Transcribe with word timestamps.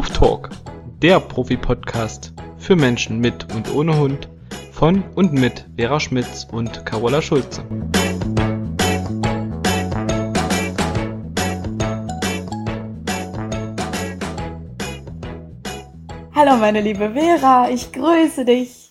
Huftalk, 0.00 0.48
der 1.02 1.20
Profi-Podcast 1.20 2.32
für 2.56 2.74
Menschen 2.74 3.20
mit 3.20 3.54
und 3.54 3.70
ohne 3.74 3.98
Hund 3.98 4.30
von 4.72 5.04
und 5.14 5.34
mit 5.34 5.66
Vera 5.76 6.00
Schmitz 6.00 6.48
und 6.50 6.86
Carola 6.86 7.20
Schulze. 7.20 7.62
Hallo 16.34 16.56
meine 16.56 16.80
liebe 16.80 17.10
Vera, 17.10 17.68
ich 17.68 17.92
grüße 17.92 18.46
dich. 18.46 18.89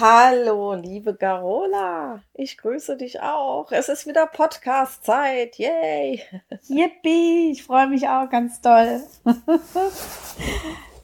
Hallo, 0.00 0.72
liebe 0.72 1.14
Carola, 1.14 2.22
ich 2.32 2.56
grüße 2.56 2.96
dich 2.96 3.20
auch. 3.20 3.70
Es 3.72 3.90
ist 3.90 4.06
wieder 4.06 4.26
Podcast-Zeit, 4.26 5.58
yay! 5.58 6.22
Yippie, 6.68 7.50
ich 7.52 7.64
freue 7.64 7.88
mich 7.88 8.08
auch 8.08 8.28
ganz 8.30 8.62
toll. 8.62 9.02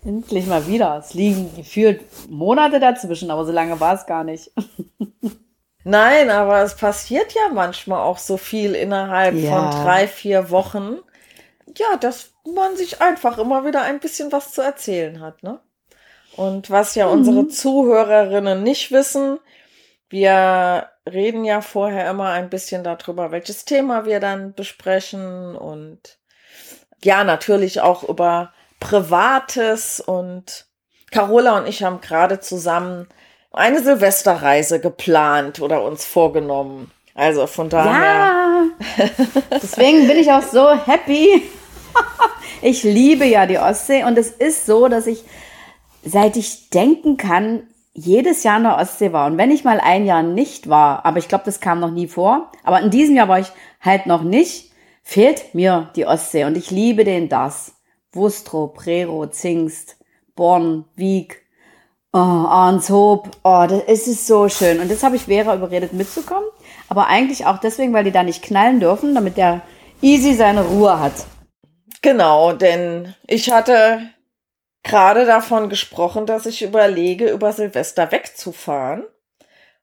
Endlich 0.05 0.47
mal 0.47 0.67
wieder. 0.67 0.97
Es 0.99 1.13
liegen 1.13 1.55
gefühlt 1.55 2.03
Monate 2.31 2.81
dazwischen, 2.81 3.31
aber 3.31 3.45
so 3.45 3.53
lange 3.53 3.79
war 3.79 3.95
es 3.95 4.07
gar 4.07 4.25
nicht. 4.25 4.53
Nein, 5.85 6.31
aber 6.31 6.63
es 6.63 6.75
passiert 6.75 7.35
ja 7.35 7.53
manchmal 7.53 8.01
auch 8.01 8.19
so 8.19 8.39
viel 8.39 8.75
innerhalb 8.75 9.35
ja. 9.35 9.71
von 9.71 9.85
drei, 9.85 10.09
vier 10.09 10.49
Wochen. 10.49 10.97
Ja, 11.77 11.97
dass 12.01 12.33
man 12.55 12.77
sich 12.77 13.03
einfach 13.03 13.37
immer 13.37 13.67
wieder 13.67 13.83
ein 13.83 14.01
bisschen 14.01 14.33
was 14.33 14.53
zu 14.53 14.63
erzählen 14.63 15.21
hat, 15.21 15.43
ne? 15.43 15.61
Und 16.39 16.71
was 16.71 16.95
ja 16.95 17.07
mhm. 17.07 17.13
unsere 17.15 17.49
Zuhörerinnen 17.49 18.63
nicht 18.63 18.93
wissen, 18.93 19.41
wir 20.09 20.89
reden 21.05 21.45
ja 21.45 21.61
vorher 21.61 22.09
immer 22.09 22.31
ein 22.31 22.49
bisschen 22.49 22.85
darüber, 22.85 23.33
welches 23.33 23.65
Thema 23.65 24.07
wir 24.07 24.21
dann 24.21 24.55
besprechen 24.55 25.57
und 25.57 26.19
ja, 27.03 27.25
natürlich 27.25 27.81
auch 27.81 28.05
über 28.09 28.53
Privates 28.79 29.99
und 29.99 30.67
Carola 31.11 31.59
und 31.59 31.67
ich 31.67 31.83
haben 31.83 32.01
gerade 32.01 32.39
zusammen 32.39 33.09
eine 33.51 33.83
Silvesterreise 33.83 34.79
geplant 34.79 35.61
oder 35.61 35.83
uns 35.83 36.05
vorgenommen. 36.05 36.93
Also 37.15 37.49
von 37.49 37.69
daher. 37.69 38.01
Ja, 38.01 38.65
deswegen 39.51 40.07
bin 40.07 40.19
ich 40.19 40.31
auch 40.31 40.43
so 40.43 40.71
happy. 40.87 41.43
ich 42.63 42.85
liebe 42.85 43.25
ja 43.25 43.45
die 43.47 43.59
Ostsee 43.59 44.05
und 44.05 44.17
es 44.17 44.31
ist 44.31 44.67
so, 44.67 44.87
dass 44.87 45.09
ich 45.09 45.25
seit 46.05 46.37
ich 46.37 46.71
denken 46.71 47.17
kann, 47.17 47.65
jedes 47.95 48.45
Jahr 48.45 48.59
in 48.59 48.63
der 48.65 48.79
Ostsee 48.79 49.13
war. 49.13 49.27
Und 49.27 49.39
wenn 49.39 49.51
ich 49.51 49.65
mal 49.65 49.81
ein 49.81 50.07
Jahr 50.07 50.23
nicht 50.23 50.69
war, 50.69 51.05
aber 51.05 51.19
ich 51.19 51.29
glaube, 51.29 51.45
das 51.45 51.61
kam 51.61 51.81
noch 51.81 51.91
nie 51.91 52.07
vor, 52.07 52.53
aber 52.63 52.81
in 52.81 52.91
diesem 52.91 53.17
Jahr 53.17 53.29
war 53.29 53.41
ich 53.41 53.49
halt 53.81 54.07
noch 54.07 54.23
nicht, 54.23 54.71
fehlt 55.03 55.55
mir 55.55 55.91
die 55.97 56.07
Ostsee. 56.07 56.45
Und 56.45 56.57
ich 56.57 56.71
liebe 56.71 57.05
den 57.05 57.29
das. 57.29 57.75
Wustrow, 58.13 58.73
Prero, 58.73 59.27
Zingst, 59.27 59.97
Born, 60.35 60.87
Wieg, 60.97 61.43
oh, 62.13 62.19
Arnshoop. 62.19 63.31
Oh, 63.43 63.67
das 63.69 64.07
ist 64.07 64.27
so 64.27 64.49
schön. 64.49 64.81
Und 64.81 64.91
das 64.91 65.03
habe 65.03 65.17
ich 65.17 65.25
Vera 65.25 65.55
überredet 65.55 65.93
mitzukommen. 65.93 66.49
Aber 66.89 67.09
eigentlich 67.09 67.47
auch 67.47 67.59
deswegen, 67.59 67.93
weil 67.93 68.05
die 68.05 68.13
da 68.13 68.23
nicht 68.23 68.43
knallen 68.43 68.81
dürfen, 68.81 69.15
damit 69.15 69.37
der 69.37 69.63
Easy 70.01 70.35
seine 70.35 70.65
Ruhe 70.65 71.01
hat. 71.01 71.13
Genau, 72.01 72.53
denn 72.53 73.15
ich 73.27 73.51
hatte 73.51 74.01
gerade 74.89 75.27
davon 75.27 75.69
gesprochen, 75.69 76.27
dass 76.27 76.47
ich 76.47 76.63
überlege, 76.63 77.31
über 77.31 77.53
Silvester 77.53 78.11
wegzufahren. 78.11 79.05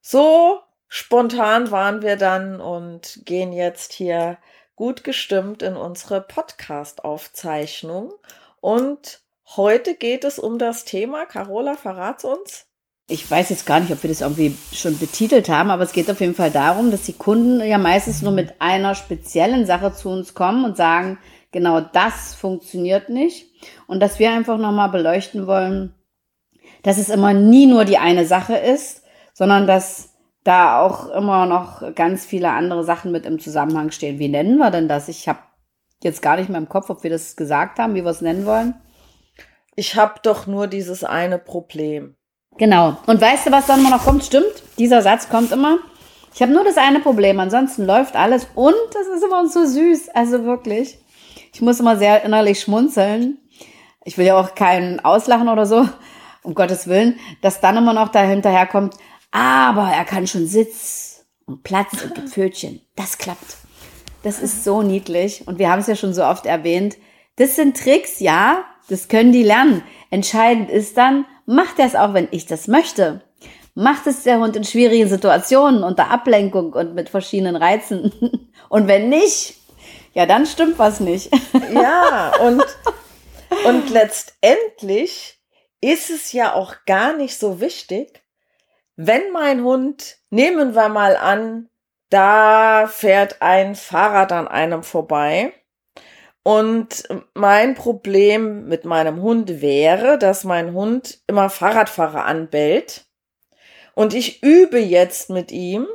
So 0.01 0.59
spontan 0.87 1.71
waren 1.71 2.01
wir 2.01 2.17
dann 2.17 2.59
und 2.59 3.21
gehen 3.25 3.53
jetzt 3.53 3.93
hier 3.93 4.37
gut 4.75 5.03
gestimmt 5.03 5.61
in 5.61 5.77
unsere 5.77 6.21
Podcast-Aufzeichnung. 6.21 8.13
Und 8.59 9.21
heute 9.55 9.95
geht 9.95 10.23
es 10.23 10.39
um 10.39 10.59
das 10.59 10.83
Thema. 10.85 11.25
Carola, 11.25 11.75
verrat's 11.75 12.25
uns. 12.25 12.65
Ich 13.07 13.29
weiß 13.29 13.51
jetzt 13.51 13.67
gar 13.67 13.79
nicht, 13.79 13.91
ob 13.91 14.01
wir 14.01 14.09
das 14.09 14.21
irgendwie 14.21 14.57
schon 14.73 14.97
betitelt 14.97 15.47
haben, 15.47 15.69
aber 15.69 15.83
es 15.83 15.91
geht 15.91 16.09
auf 16.09 16.19
jeden 16.19 16.33
Fall 16.33 16.49
darum, 16.49 16.89
dass 16.89 17.03
die 17.03 17.13
Kunden 17.13 17.61
ja 17.63 17.77
meistens 17.77 18.23
nur 18.23 18.31
mit 18.31 18.59
einer 18.59 18.95
speziellen 18.95 19.67
Sache 19.67 19.93
zu 19.93 20.09
uns 20.09 20.33
kommen 20.33 20.65
und 20.65 20.75
sagen, 20.75 21.19
genau 21.55 21.79
das 21.79 22.35
funktioniert 22.35 23.07
nicht 23.07 23.47
und 23.87 24.01
dass 24.01 24.19
wir 24.19 24.29
einfach 24.29 24.57
nochmal 24.57 24.89
beleuchten 24.89 25.47
wollen, 25.47 25.95
dass 26.83 26.97
es 26.97 27.07
immer 27.07 27.33
nie 27.33 27.65
nur 27.65 27.85
die 27.85 27.97
eine 27.97 28.25
Sache 28.25 28.57
ist, 28.57 29.03
sondern 29.33 29.65
dass 29.65 30.09
da 30.43 30.81
auch 30.81 31.09
immer 31.11 31.45
noch 31.45 31.95
ganz 31.95 32.25
viele 32.25 32.49
andere 32.49 32.83
Sachen 32.83 33.13
mit 33.13 33.25
im 33.25 33.39
Zusammenhang 33.39 33.91
stehen. 33.91 34.19
Wie 34.19 34.27
nennen 34.27 34.57
wir 34.57 34.69
denn 34.69 34.89
das? 34.89 35.07
Ich 35.07 35.29
habe 35.29 35.39
jetzt 36.03 36.21
gar 36.21 36.35
nicht 36.35 36.49
mehr 36.49 36.59
im 36.59 36.67
Kopf, 36.67 36.89
ob 36.89 37.03
wir 37.03 37.09
das 37.09 37.37
gesagt 37.37 37.79
haben, 37.79 37.95
wie 37.95 38.03
wir 38.03 38.11
es 38.11 38.19
nennen 38.19 38.45
wollen. 38.45 38.75
Ich 39.77 39.95
habe 39.95 40.15
doch 40.23 40.47
nur 40.47 40.67
dieses 40.67 41.05
eine 41.05 41.39
Problem. 41.39 42.17
Genau. 42.57 42.97
Und 43.07 43.21
weißt 43.21 43.47
du, 43.47 43.51
was 43.51 43.65
dann 43.65 43.79
immer 43.79 43.91
noch 43.91 44.03
kommt? 44.03 44.25
Stimmt, 44.25 44.63
dieser 44.77 45.01
Satz 45.01 45.29
kommt 45.29 45.53
immer. 45.53 45.77
Ich 46.33 46.41
habe 46.41 46.51
nur 46.51 46.65
das 46.65 46.75
eine 46.75 46.99
Problem, 46.99 47.39
ansonsten 47.39 47.85
läuft 47.85 48.17
alles 48.17 48.45
und 48.55 48.75
das 48.91 49.07
ist 49.07 49.23
immer 49.23 49.47
so 49.47 49.65
süß. 49.65 50.09
Also 50.09 50.43
wirklich. 50.43 50.99
Ich 51.55 51.61
muss 51.61 51.79
immer 51.79 51.95
sehr 51.95 52.25
innerlich 52.25 52.59
schmunzeln, 52.59 53.37
ich 54.03 54.17
will 54.17 54.25
ja 54.25 54.37
auch 54.37 54.55
keinen 54.55 54.99
auslachen 54.99 55.47
oder 55.47 55.65
so, 55.65 55.87
um 56.43 56.53
Gottes 56.53 56.87
Willen, 56.87 57.17
dass 57.39 57.61
dann 57.61 57.77
immer 57.77 57.93
noch 57.93 58.09
dahinterher 58.09 58.67
kommt, 58.67 58.95
aber 59.31 59.89
er 59.89 60.03
kann 60.03 60.27
schon 60.27 60.47
Sitz 60.47 61.25
und 61.45 61.63
Platz 61.63 62.03
und 62.03 62.29
Pfötchen. 62.29 62.81
Das 62.97 63.17
klappt. 63.17 63.55
Das 64.21 64.41
ist 64.41 64.65
so 64.65 64.81
niedlich 64.81 65.47
und 65.47 65.57
wir 65.57 65.71
haben 65.71 65.79
es 65.79 65.87
ja 65.87 65.95
schon 65.95 66.13
so 66.13 66.25
oft 66.25 66.45
erwähnt. 66.45 66.97
Das 67.37 67.55
sind 67.55 67.77
Tricks, 67.77 68.19
ja, 68.19 68.65
das 68.89 69.07
können 69.07 69.31
die 69.31 69.43
lernen. 69.43 69.81
Entscheidend 70.09 70.69
ist 70.69 70.97
dann, 70.97 71.23
macht 71.45 71.79
er 71.79 71.85
es 71.85 71.95
auch, 71.95 72.13
wenn 72.13 72.27
ich 72.31 72.47
das 72.47 72.67
möchte. 72.67 73.21
Macht 73.75 74.07
es 74.07 74.23
der 74.23 74.41
Hund 74.41 74.57
in 74.57 74.65
schwierigen 74.65 75.07
Situationen 75.07 75.85
unter 75.85 76.11
Ablenkung 76.11 76.73
und 76.73 76.95
mit 76.95 77.07
verschiedenen 77.07 77.55
Reizen. 77.55 78.11
Und 78.67 78.87
wenn 78.87 79.09
nicht, 79.09 79.64
ja, 80.15 80.25
dann 80.25 80.47
stimmt 80.47 80.79
was 80.79 80.99
nicht. 80.99 81.31
Ja, 81.71 82.33
und 82.41 82.63
und 83.65 83.89
letztendlich 83.89 85.39
ist 85.81 86.09
es 86.09 86.31
ja 86.33 86.53
auch 86.53 86.75
gar 86.85 87.13
nicht 87.13 87.37
so 87.37 87.59
wichtig, 87.61 88.23
wenn 88.95 89.31
mein 89.31 89.63
Hund, 89.63 90.17
nehmen 90.29 90.73
wir 90.73 90.89
mal 90.89 91.15
an, 91.15 91.69
da 92.09 92.87
fährt 92.87 93.41
ein 93.41 93.75
Fahrrad 93.75 94.31
an 94.31 94.47
einem 94.47 94.83
vorbei. 94.83 95.53
Und 96.43 97.03
mein 97.33 97.73
Problem 97.73 98.67
mit 98.67 98.85
meinem 98.85 99.21
Hund 99.21 99.61
wäre, 99.61 100.19
dass 100.19 100.43
mein 100.43 100.73
Hund 100.73 101.19
immer 101.27 101.49
Fahrradfahrer 101.49 102.25
anbellt. 102.25 103.05
Und 103.95 104.13
ich 104.13 104.43
übe 104.43 104.79
jetzt 104.79 105.29
mit 105.29 105.51
ihm, 105.51 105.87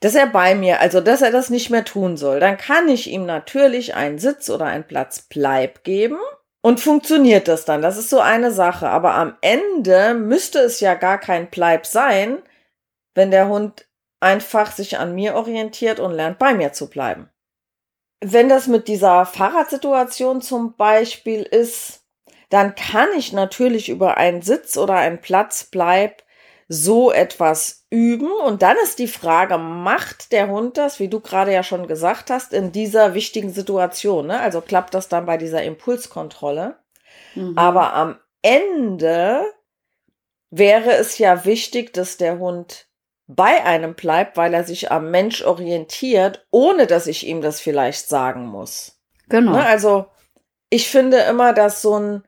dass 0.00 0.14
er 0.14 0.26
bei 0.26 0.54
mir, 0.54 0.80
also 0.80 1.00
dass 1.00 1.22
er 1.22 1.30
das 1.30 1.50
nicht 1.50 1.70
mehr 1.70 1.84
tun 1.84 2.16
soll. 2.16 2.40
Dann 2.40 2.56
kann 2.56 2.88
ich 2.88 3.10
ihm 3.10 3.26
natürlich 3.26 3.94
einen 3.94 4.18
Sitz 4.18 4.48
oder 4.48 4.66
einen 4.66 4.86
Platz 4.86 5.22
Bleib 5.22 5.82
geben. 5.84 6.18
Und 6.60 6.80
funktioniert 6.80 7.48
das 7.48 7.64
dann? 7.64 7.82
Das 7.82 7.96
ist 7.96 8.10
so 8.10 8.20
eine 8.20 8.50
Sache. 8.50 8.88
Aber 8.88 9.14
am 9.14 9.36
Ende 9.40 10.14
müsste 10.14 10.60
es 10.60 10.80
ja 10.80 10.94
gar 10.94 11.18
kein 11.18 11.50
Bleib 11.50 11.86
sein, 11.86 12.42
wenn 13.14 13.30
der 13.30 13.48
Hund 13.48 13.86
einfach 14.20 14.72
sich 14.72 14.98
an 14.98 15.14
mir 15.14 15.34
orientiert 15.34 16.00
und 16.00 16.12
lernt, 16.12 16.38
bei 16.38 16.54
mir 16.54 16.72
zu 16.72 16.90
bleiben. 16.90 17.30
Wenn 18.20 18.48
das 18.48 18.66
mit 18.66 18.88
dieser 18.88 19.26
Fahrradsituation 19.26 20.42
zum 20.42 20.74
Beispiel 20.76 21.42
ist, 21.42 22.04
dann 22.50 22.74
kann 22.74 23.08
ich 23.16 23.32
natürlich 23.32 23.88
über 23.88 24.16
einen 24.16 24.42
Sitz 24.42 24.76
oder 24.76 24.94
einen 24.94 25.20
Platzbleib 25.20 26.22
so 26.68 27.10
etwas 27.10 27.86
üben. 27.90 28.30
Und 28.30 28.62
dann 28.62 28.76
ist 28.82 28.98
die 28.98 29.08
Frage, 29.08 29.58
macht 29.58 30.32
der 30.32 30.48
Hund 30.48 30.76
das, 30.76 31.00
wie 31.00 31.08
du 31.08 31.20
gerade 31.20 31.52
ja 31.52 31.62
schon 31.62 31.88
gesagt 31.88 32.30
hast, 32.30 32.52
in 32.52 32.72
dieser 32.72 33.14
wichtigen 33.14 33.50
Situation? 33.50 34.26
Ne? 34.26 34.38
Also 34.38 34.60
klappt 34.60 34.94
das 34.94 35.08
dann 35.08 35.26
bei 35.26 35.38
dieser 35.38 35.62
Impulskontrolle. 35.62 36.76
Mhm. 37.34 37.56
Aber 37.56 37.94
am 37.94 38.18
Ende 38.42 39.42
wäre 40.50 40.92
es 40.92 41.18
ja 41.18 41.44
wichtig, 41.44 41.92
dass 41.94 42.18
der 42.18 42.38
Hund 42.38 42.86
bei 43.26 43.64
einem 43.64 43.94
bleibt, 43.94 44.36
weil 44.36 44.54
er 44.54 44.64
sich 44.64 44.90
am 44.90 45.10
Mensch 45.10 45.42
orientiert, 45.42 46.46
ohne 46.50 46.86
dass 46.86 47.06
ich 47.06 47.26
ihm 47.26 47.42
das 47.42 47.60
vielleicht 47.60 48.08
sagen 48.08 48.46
muss. 48.46 48.98
Genau. 49.28 49.52
Ne? 49.52 49.66
Also 49.66 50.06
ich 50.70 50.88
finde 50.88 51.18
immer, 51.18 51.52
dass 51.52 51.82
so 51.82 51.98
ein 51.98 52.27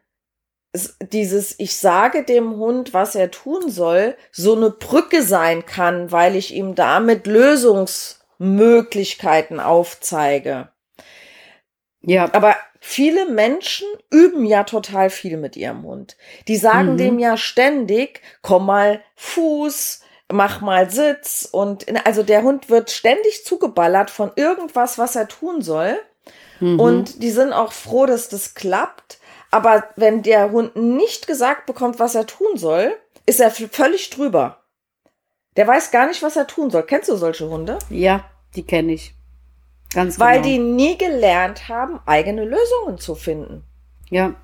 dieses 0.73 1.59
ich 1.59 1.77
sage 1.77 2.25
dem 2.25 2.57
Hund, 2.57 2.95
was 2.95 3.17
er 3.17 3.31
tun 3.31 3.71
soll, 3.71 4.17
so 4.31 4.55
eine 4.55 4.71
Brücke 4.71 5.23
sein 5.23 5.65
kann, 5.67 6.13
weil 6.13 6.37
ich 6.37 6.55
ihm 6.55 6.75
damit 6.75 7.27
Lösungsmöglichkeiten 7.27 9.59
aufzeige. 9.59 10.69
Ja. 12.03 12.33
Aber 12.33 12.57
viele 12.81 13.29
Menschen 13.29 13.87
üben 14.11 14.45
ja 14.45 14.65
total 14.65 15.11
viel 15.11 15.37
mit 15.37 15.57
ihrem 15.57 15.83
Hund. 15.83 16.17
Die 16.49 16.57
sagen 16.57 16.93
mhm. 16.93 16.99
dem 16.99 17.19
ja 17.19 17.37
ständig, 17.37 18.23
komm 18.43 18.67
mal 18.67 19.03
Fuß, 19.17 20.01
mach 20.33 20.61
mal 20.61 20.91
Sitz 20.91 21.49
und 21.51 21.87
also 22.07 22.23
der 22.23 22.43
Hund 22.43 22.71
wird 22.71 22.91
ständig 22.91 23.45
zugeballert 23.45 24.11
von 24.11 24.33
irgendwas, 24.37 24.99
was 24.99 25.17
er 25.17 25.29
tun 25.29 25.63
soll. 25.63 25.99
Mhm. 26.61 26.79
Und 26.79 27.23
die 27.23 27.31
sind 27.31 27.53
auch 27.53 27.73
froh, 27.73 28.07
dass 28.07 28.29
das 28.29 28.55
klappt. 28.55 29.19
Aber 29.51 29.85
wenn 29.97 30.23
der 30.23 30.53
Hund 30.53 30.77
nicht 30.77 31.27
gesagt 31.27 31.67
bekommt, 31.67 31.99
was 31.99 32.15
er 32.15 32.27
tun 32.27 32.57
soll, 32.57 32.97
ist 33.27 33.41
er 33.41 33.51
völlig 33.51 34.11
drüber. 34.11 34.59
Der 35.57 35.67
weiß 35.67 35.91
gar 35.91 36.07
nicht, 36.07 36.23
was 36.23 36.37
er 36.37 36.47
tun 36.47 36.71
soll. 36.71 36.85
Kennst 36.85 37.09
du 37.09 37.17
solche 37.17 37.49
Hunde? 37.49 37.79
Ja, 37.91 38.25
die 38.55 38.63
kenne 38.63 38.93
ich. 38.93 39.15
Ganz 39.93 40.21
Weil 40.21 40.41
genau. 40.41 40.47
die 40.47 40.59
nie 40.59 40.99
gelernt 40.99 41.69
haben, 41.69 41.99
eigene 42.07 42.45
Lösungen 42.45 42.99
zu 42.99 43.17
finden. 43.17 43.65
Ja. 44.09 44.35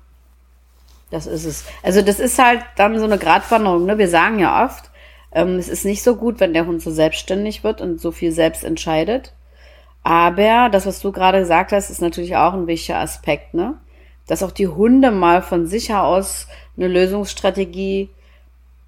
Das 1.09 1.25
ist 1.25 1.45
es. 1.45 1.63
Also 1.83 2.01
das 2.01 2.19
ist 2.19 2.37
halt 2.37 2.61
dann 2.75 2.99
so 2.99 3.05
eine 3.05 3.17
Gratwanderung. 3.17 3.85
Ne? 3.85 3.97
Wir 3.97 4.09
sagen 4.09 4.39
ja 4.39 4.65
oft, 4.65 4.91
ähm, 5.31 5.55
es 5.57 5.69
ist 5.69 5.85
nicht 5.85 6.03
so 6.03 6.17
gut, 6.17 6.41
wenn 6.41 6.53
der 6.53 6.65
Hund 6.65 6.81
so 6.81 6.91
selbstständig 6.91 7.63
wird 7.63 7.79
und 7.79 8.01
so 8.01 8.11
viel 8.11 8.33
selbst 8.33 8.65
entscheidet. 8.65 9.33
Aber 10.03 10.69
das, 10.69 10.85
was 10.85 10.99
du 10.99 11.13
gerade 11.13 11.39
gesagt 11.39 11.71
hast, 11.71 11.89
ist 11.89 12.01
natürlich 12.01 12.35
auch 12.35 12.53
ein 12.53 12.67
wichtiger 12.67 12.99
Aspekt, 12.99 13.53
ne? 13.53 13.79
Dass 14.27 14.43
auch 14.43 14.51
die 14.51 14.67
Hunde 14.67 15.11
mal 15.11 15.41
von 15.41 15.67
sich 15.67 15.93
aus 15.93 16.47
eine 16.75 16.87
Lösungsstrategie 16.87 18.09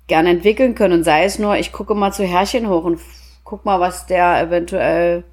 gerne 0.07 0.29
entwickeln 0.29 0.75
können. 0.75 0.95
Und 0.95 1.03
sei 1.03 1.23
es 1.23 1.39
nur, 1.39 1.55
ich 1.55 1.71
gucke 1.71 1.95
mal 1.95 2.11
zu 2.11 2.25
Herrchen 2.25 2.67
hoch 2.67 2.83
und 2.83 2.99
guck 3.45 3.65
mal, 3.65 3.79
was 3.79 4.05
der 4.05 4.41
eventuell 4.41 5.23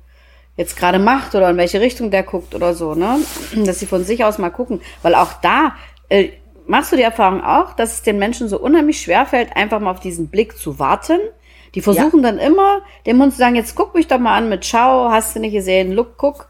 jetzt 0.57 0.77
gerade 0.77 0.99
macht 0.99 1.35
oder 1.35 1.51
in 1.51 1.57
welche 1.57 1.81
Richtung 1.81 2.11
der 2.11 2.23
guckt 2.23 2.55
oder 2.55 2.75
so, 2.75 2.95
ne? 2.95 3.19
Dass 3.67 3.81
sie 3.81 3.87
von 3.87 4.05
sich 4.05 4.25
aus 4.25 4.39
mal 4.39 4.51
gucken. 4.51 4.81
Weil 5.03 5.15
auch 5.15 5.35
da, 5.43 5.75
äh, 6.09 6.31
machst 6.67 6.93
du 6.93 6.97
die 6.97 7.03
Erfahrung 7.03 7.43
auch, 7.43 7.75
dass 7.75 7.95
es 7.95 8.03
den 8.03 8.19
Menschen 8.19 8.49
so 8.49 8.59
unheimlich 8.59 9.01
schwer 9.01 9.27
fällt, 9.27 9.57
einfach 9.57 9.81
mal 9.81 9.91
auf 9.91 10.01
diesen 10.01 10.29
Blick 10.29 10.57
zu 10.57 10.79
warten? 10.79 11.19
Die 11.75 11.83
versuchen 11.83 12.23
dann 12.23 12.39
immer, 12.39 12.81
dem 13.05 13.21
Hund 13.21 13.33
zu 13.33 13.39
sagen, 13.39 13.55
jetzt 13.55 13.75
guck 13.75 13.95
mich 13.95 14.07
doch 14.07 14.19
mal 14.19 14.37
an 14.37 14.49
mit 14.49 14.65
Schau, 14.65 15.11
hast 15.11 15.37
du 15.37 15.41
nicht 15.41 15.53
gesehen, 15.53 15.93
look, 15.93 16.17
guck. 16.17 16.49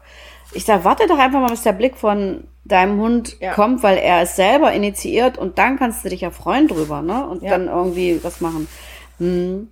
Ich 0.53 0.63
sag, 0.63 0.85
warte 0.85 1.05
doch 1.07 1.19
einfach 1.19 1.41
mal, 1.41 1.49
bis 1.49 1.63
der 1.63 1.73
Blick 1.73 1.97
von 1.97 2.45
deinem 2.67 2.99
Hund 2.99 3.37
Ja. 3.39 3.53
kommt, 3.53 3.83
weil 3.83 3.97
er 3.97 4.21
es 4.21 4.35
selber 4.35 4.71
initiiert 4.73 5.37
und 5.37 5.57
dann 5.57 5.77
kannst 5.77 6.03
du 6.05 6.09
dich 6.09 6.21
ja 6.21 6.31
freuen 6.31 6.67
drüber, 6.67 7.01
ne? 7.01 7.25
Und 7.27 7.43
Ja. 7.43 7.51
dann 7.51 7.67
irgendwie 7.67 8.23
was 8.23 8.41
machen. 8.41 8.67
Hm. 9.19 9.71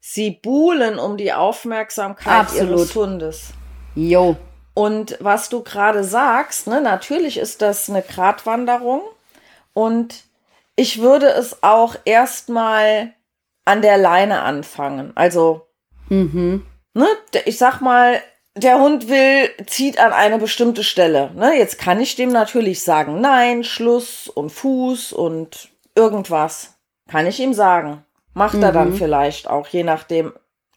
Sie 0.00 0.30
buhlen 0.30 0.98
um 0.98 1.16
die 1.16 1.32
Aufmerksamkeit 1.32 2.32
Absolut. 2.40 2.70
ihres 2.78 2.94
Hundes. 2.94 3.48
Jo. 3.94 4.36
Und 4.74 5.16
was 5.20 5.48
du 5.48 5.62
gerade 5.62 6.04
sagst, 6.04 6.66
ne, 6.68 6.80
natürlich 6.80 7.36
ist 7.36 7.62
das 7.62 7.90
eine 7.90 8.02
Gratwanderung. 8.02 9.00
Und 9.74 10.24
ich 10.76 11.00
würde 11.00 11.26
es 11.26 11.62
auch 11.62 11.96
erstmal 12.04 13.12
an 13.64 13.82
der 13.82 13.98
Leine 13.98 14.42
anfangen. 14.42 15.12
Also, 15.16 15.66
Mhm. 16.08 16.64
ne, 16.94 17.06
ich 17.44 17.58
sag 17.58 17.80
mal, 17.80 18.20
der 18.58 18.78
Hund 18.78 19.08
will, 19.08 19.50
zieht 19.66 19.98
an 19.98 20.12
eine 20.12 20.38
bestimmte 20.38 20.84
Stelle. 20.84 21.30
Ne? 21.34 21.56
Jetzt 21.56 21.78
kann 21.78 22.00
ich 22.00 22.16
dem 22.16 22.30
natürlich 22.30 22.82
sagen, 22.82 23.20
nein, 23.20 23.64
Schluss 23.64 24.28
und 24.28 24.50
Fuß 24.50 25.12
und 25.12 25.70
irgendwas. 25.94 26.74
Kann 27.08 27.26
ich 27.26 27.40
ihm 27.40 27.54
sagen. 27.54 28.04
Macht 28.34 28.62
er 28.62 28.72
dann 28.72 28.94
vielleicht 28.94 29.48
auch, 29.48 29.66
je 29.68 29.82
nachdem, 29.82 30.32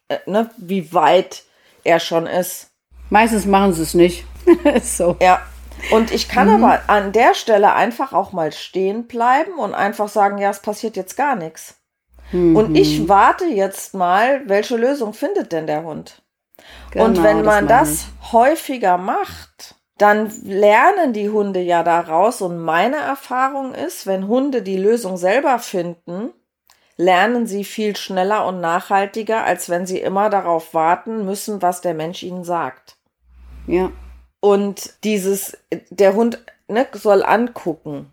äh, 0.07 0.17
ne, 0.25 0.49
wie 0.57 0.93
weit 0.93 1.43
er 1.83 1.99
schon 1.99 2.25
ist. 2.25 2.71
Meistens 3.09 3.45
machen 3.45 3.73
sie 3.73 3.83
es 3.83 3.93
nicht. 3.93 4.25
So. 4.81 5.17
Ja. 5.21 5.41
Und 5.91 6.11
ich 6.11 6.27
kann 6.27 6.49
aber 6.49 6.81
an 6.87 7.11
der 7.11 7.33
Stelle 7.33 7.73
einfach 7.73 8.13
auch 8.13 8.33
mal 8.33 8.51
stehen 8.51 9.07
bleiben 9.07 9.53
und 9.53 9.73
einfach 9.73 10.09
sagen, 10.09 10.37
ja, 10.37 10.49
es 10.49 10.59
passiert 10.59 10.95
jetzt 10.95 11.15
gar 11.15 11.35
nichts. 11.35 11.75
Und 12.33 12.75
ich 12.75 13.09
warte 13.09 13.45
jetzt 13.45 13.93
mal, 13.93 14.41
welche 14.47 14.77
Lösung 14.77 15.13
findet 15.13 15.51
denn 15.51 15.67
der 15.67 15.83
Hund? 15.83 16.20
Und 16.95 17.15
Genau, 17.15 17.23
wenn 17.23 17.43
man 17.43 17.67
das 17.67 18.07
ich. 18.21 18.31
häufiger 18.33 18.97
macht, 18.97 19.75
dann 19.97 20.31
lernen 20.43 21.13
die 21.13 21.29
Hunde 21.29 21.61
ja 21.61 21.83
daraus. 21.83 22.41
Und 22.41 22.59
meine 22.59 22.97
Erfahrung 22.97 23.73
ist, 23.73 24.07
wenn 24.07 24.27
Hunde 24.27 24.61
die 24.61 24.77
Lösung 24.77 25.17
selber 25.17 25.59
finden, 25.59 26.31
lernen 26.97 27.47
sie 27.47 27.63
viel 27.63 27.95
schneller 27.95 28.45
und 28.47 28.61
nachhaltiger, 28.61 29.43
als 29.43 29.69
wenn 29.69 29.85
sie 29.85 29.99
immer 29.99 30.29
darauf 30.29 30.73
warten 30.73 31.25
müssen, 31.25 31.61
was 31.61 31.81
der 31.81 31.93
Mensch 31.93 32.23
ihnen 32.23 32.43
sagt. 32.43 32.97
Ja. 33.67 33.91
Und 34.39 35.03
dieses, 35.03 35.57
der 35.89 36.15
Hund 36.15 36.43
ne, 36.67 36.87
soll 36.93 37.23
angucken. 37.23 38.11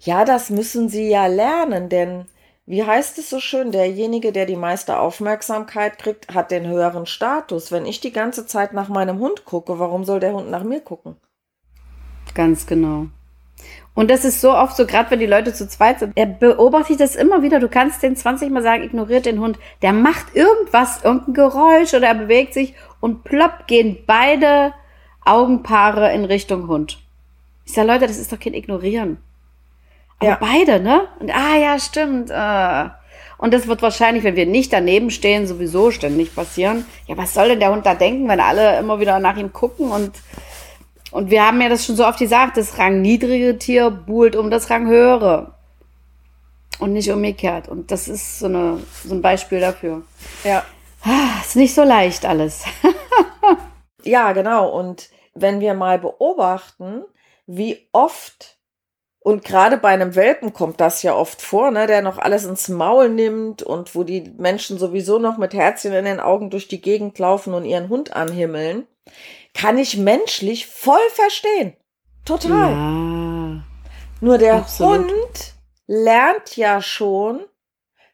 Ja, 0.00 0.24
das 0.24 0.50
müssen 0.50 0.88
sie 0.88 1.08
ja 1.08 1.26
lernen, 1.26 1.88
denn 1.88 2.26
wie 2.66 2.84
heißt 2.84 3.18
es 3.18 3.30
so 3.30 3.38
schön, 3.38 3.70
derjenige, 3.70 4.32
der 4.32 4.44
die 4.44 4.56
meiste 4.56 4.98
Aufmerksamkeit 4.98 5.98
kriegt, 5.98 6.34
hat 6.34 6.50
den 6.50 6.66
höheren 6.66 7.06
Status. 7.06 7.70
Wenn 7.70 7.86
ich 7.86 8.00
die 8.00 8.12
ganze 8.12 8.46
Zeit 8.46 8.72
nach 8.72 8.88
meinem 8.88 9.20
Hund 9.20 9.44
gucke, 9.44 9.78
warum 9.78 10.04
soll 10.04 10.18
der 10.18 10.32
Hund 10.32 10.50
nach 10.50 10.64
mir 10.64 10.80
gucken? 10.80 11.16
Ganz 12.34 12.66
genau. 12.66 13.06
Und 13.94 14.10
das 14.10 14.24
ist 14.24 14.40
so 14.40 14.52
oft 14.52 14.76
so, 14.76 14.84
gerade 14.84 15.10
wenn 15.10 15.20
die 15.20 15.26
Leute 15.26 15.54
zu 15.54 15.66
zweit 15.68 16.00
sind, 16.00 16.12
er 16.16 16.26
beobachtet 16.26 17.00
das 17.00 17.16
immer 17.16 17.42
wieder. 17.42 17.60
Du 17.60 17.68
kannst 17.68 18.02
den 18.02 18.16
20 18.16 18.50
Mal 18.50 18.62
sagen, 18.62 18.82
ignoriert 18.82 19.26
den 19.26 19.40
Hund. 19.40 19.58
Der 19.80 19.92
macht 19.92 20.34
irgendwas, 20.34 21.02
irgendein 21.02 21.34
Geräusch 21.34 21.94
oder 21.94 22.08
er 22.08 22.14
bewegt 22.14 22.52
sich 22.52 22.74
und 23.00 23.24
plopp 23.24 23.66
gehen 23.66 23.96
beide 24.06 24.74
Augenpaare 25.24 26.12
in 26.12 26.24
Richtung 26.24 26.68
Hund. 26.68 26.98
Ich 27.64 27.72
sage, 27.72 27.88
Leute, 27.88 28.06
das 28.06 28.18
ist 28.18 28.32
doch 28.32 28.40
kein 28.40 28.54
Ignorieren. 28.54 29.18
Aber 30.18 30.28
Ja. 30.30 30.38
beide, 30.40 30.80
ne? 30.80 31.08
Und 31.20 31.30
ah 31.30 31.56
ja, 31.56 31.78
stimmt. 31.78 32.30
Äh. 32.30 32.88
Und 33.38 33.52
das 33.52 33.66
wird 33.66 33.82
wahrscheinlich, 33.82 34.24
wenn 34.24 34.36
wir 34.36 34.46
nicht 34.46 34.72
daneben 34.72 35.10
stehen, 35.10 35.46
sowieso 35.46 35.90
ständig 35.90 36.34
passieren. 36.34 36.86
Ja, 37.06 37.16
was 37.18 37.34
soll 37.34 37.48
denn 37.48 37.60
der 37.60 37.70
Hund 37.70 37.84
da 37.84 37.94
denken, 37.94 38.26
wenn 38.28 38.40
alle 38.40 38.78
immer 38.78 38.98
wieder 38.98 39.18
nach 39.18 39.36
ihm 39.36 39.52
gucken 39.52 39.90
und 39.90 40.12
und 41.12 41.30
wir 41.30 41.46
haben 41.46 41.60
ja 41.62 41.68
das 41.68 41.86
schon 41.86 41.96
so 41.96 42.04
oft 42.06 42.18
gesagt, 42.18 42.56
das 42.56 42.78
rangniedrige 42.78 43.56
Tier 43.58 43.90
buhlt 43.90 44.36
um 44.36 44.50
das 44.50 44.68
ranghöhere. 44.70 45.54
Und 46.78 46.92
nicht 46.92 47.10
umgekehrt. 47.10 47.68
Und 47.68 47.90
das 47.90 48.06
ist 48.08 48.40
so, 48.40 48.46
eine, 48.46 48.80
so 49.04 49.14
ein 49.14 49.22
Beispiel 49.22 49.60
dafür. 49.60 50.02
Ja. 50.44 50.62
Ah, 51.04 51.40
ist 51.42 51.56
nicht 51.56 51.74
so 51.74 51.84
leicht 51.84 52.26
alles. 52.26 52.64
Ja, 54.02 54.32
genau. 54.32 54.68
Und 54.68 55.08
wenn 55.34 55.58
wir 55.60 55.74
mal 55.74 55.98
beobachten, 55.98 57.02
wie 57.46 57.88
oft, 57.92 58.55
und 59.26 59.42
gerade 59.42 59.76
bei 59.76 59.88
einem 59.88 60.14
Welpen 60.14 60.52
kommt 60.52 60.80
das 60.80 61.02
ja 61.02 61.12
oft 61.12 61.42
vor, 61.42 61.72
ne, 61.72 61.88
der 61.88 62.00
noch 62.00 62.18
alles 62.18 62.44
ins 62.44 62.68
Maul 62.68 63.08
nimmt 63.08 63.60
und 63.60 63.96
wo 63.96 64.04
die 64.04 64.32
Menschen 64.38 64.78
sowieso 64.78 65.18
noch 65.18 65.36
mit 65.36 65.52
Herzchen 65.52 65.92
in 65.94 66.04
den 66.04 66.20
Augen 66.20 66.48
durch 66.48 66.68
die 66.68 66.80
Gegend 66.80 67.18
laufen 67.18 67.52
und 67.52 67.64
ihren 67.64 67.88
Hund 67.88 68.14
anhimmeln, 68.14 68.86
kann 69.52 69.78
ich 69.78 69.96
menschlich 69.96 70.68
voll 70.68 71.02
verstehen. 71.12 71.74
Total. 72.24 72.70
Ja. 72.70 73.64
Nur 74.20 74.38
der 74.38 74.54
absolut. 74.58 75.10
Hund 75.10 75.54
lernt 75.88 76.56
ja 76.56 76.80
schon, 76.80 77.40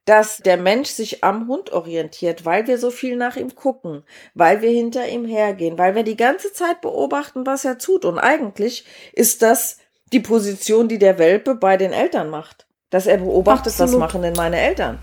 dass 0.07 0.39
der 0.39 0.57
Mensch 0.57 0.89
sich 0.89 1.23
am 1.23 1.47
Hund 1.47 1.73
orientiert, 1.73 2.47
weil 2.47 2.67
wir 2.67 2.79
so 2.79 2.91
viel 2.91 3.17
nach 3.17 3.37
ihm 3.37 3.55
gucken, 3.55 4.03
weil 4.33 4.63
wir 4.63 4.71
hinter 4.71 5.07
ihm 5.07 5.27
hergehen, 5.27 5.77
weil 5.77 5.95
wir 5.95 6.05
die 6.05 6.17
ganze 6.17 6.55
Zeit 6.55 6.81
beobachten, 6.81 7.45
was 7.45 7.67
er 7.67 7.77
tut. 7.77 8.07
Und 8.07 8.19
eigentlich 8.19 8.87
ist 9.13 9.43
das 9.43 9.77
die 10.13 10.21
Position, 10.21 10.89
die 10.89 10.99
der 10.99 11.19
Welpe 11.19 11.55
bei 11.55 11.77
den 11.77 11.93
Eltern 11.93 12.31
macht. 12.31 12.67
Dass 12.91 13.07
er 13.07 13.17
beobachtet, 13.19 13.73
was 13.75 13.81
Absolut. 13.81 14.01
machen 14.01 14.23
denn 14.23 14.35
meine 14.35 14.59
Eltern. 14.59 14.99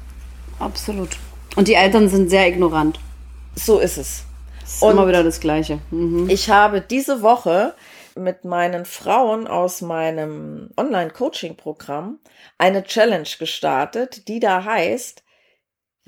Absolut. 0.59 1.09
Und 1.55 1.67
die 1.67 1.73
Eltern 1.73 2.07
sind 2.09 2.29
sehr 2.29 2.47
ignorant. 2.47 2.99
So 3.55 3.79
ist 3.79 3.97
es. 3.97 4.23
Ist 4.63 4.83
Und- 4.83 4.91
immer 4.91 5.07
wieder 5.07 5.23
das 5.23 5.39
Gleiche. 5.39 5.79
Mhm. 5.89 6.29
Ich 6.29 6.49
habe 6.49 6.81
diese 6.81 7.21
Woche 7.23 7.73
mit 8.15 8.45
meinen 8.45 8.85
Frauen 8.85 9.47
aus 9.47 9.81
meinem 9.81 10.69
Online-Coaching-Programm 10.77 12.19
eine 12.57 12.83
Challenge 12.83 13.27
gestartet, 13.39 14.27
die 14.27 14.39
da 14.39 14.63
heißt, 14.63 15.23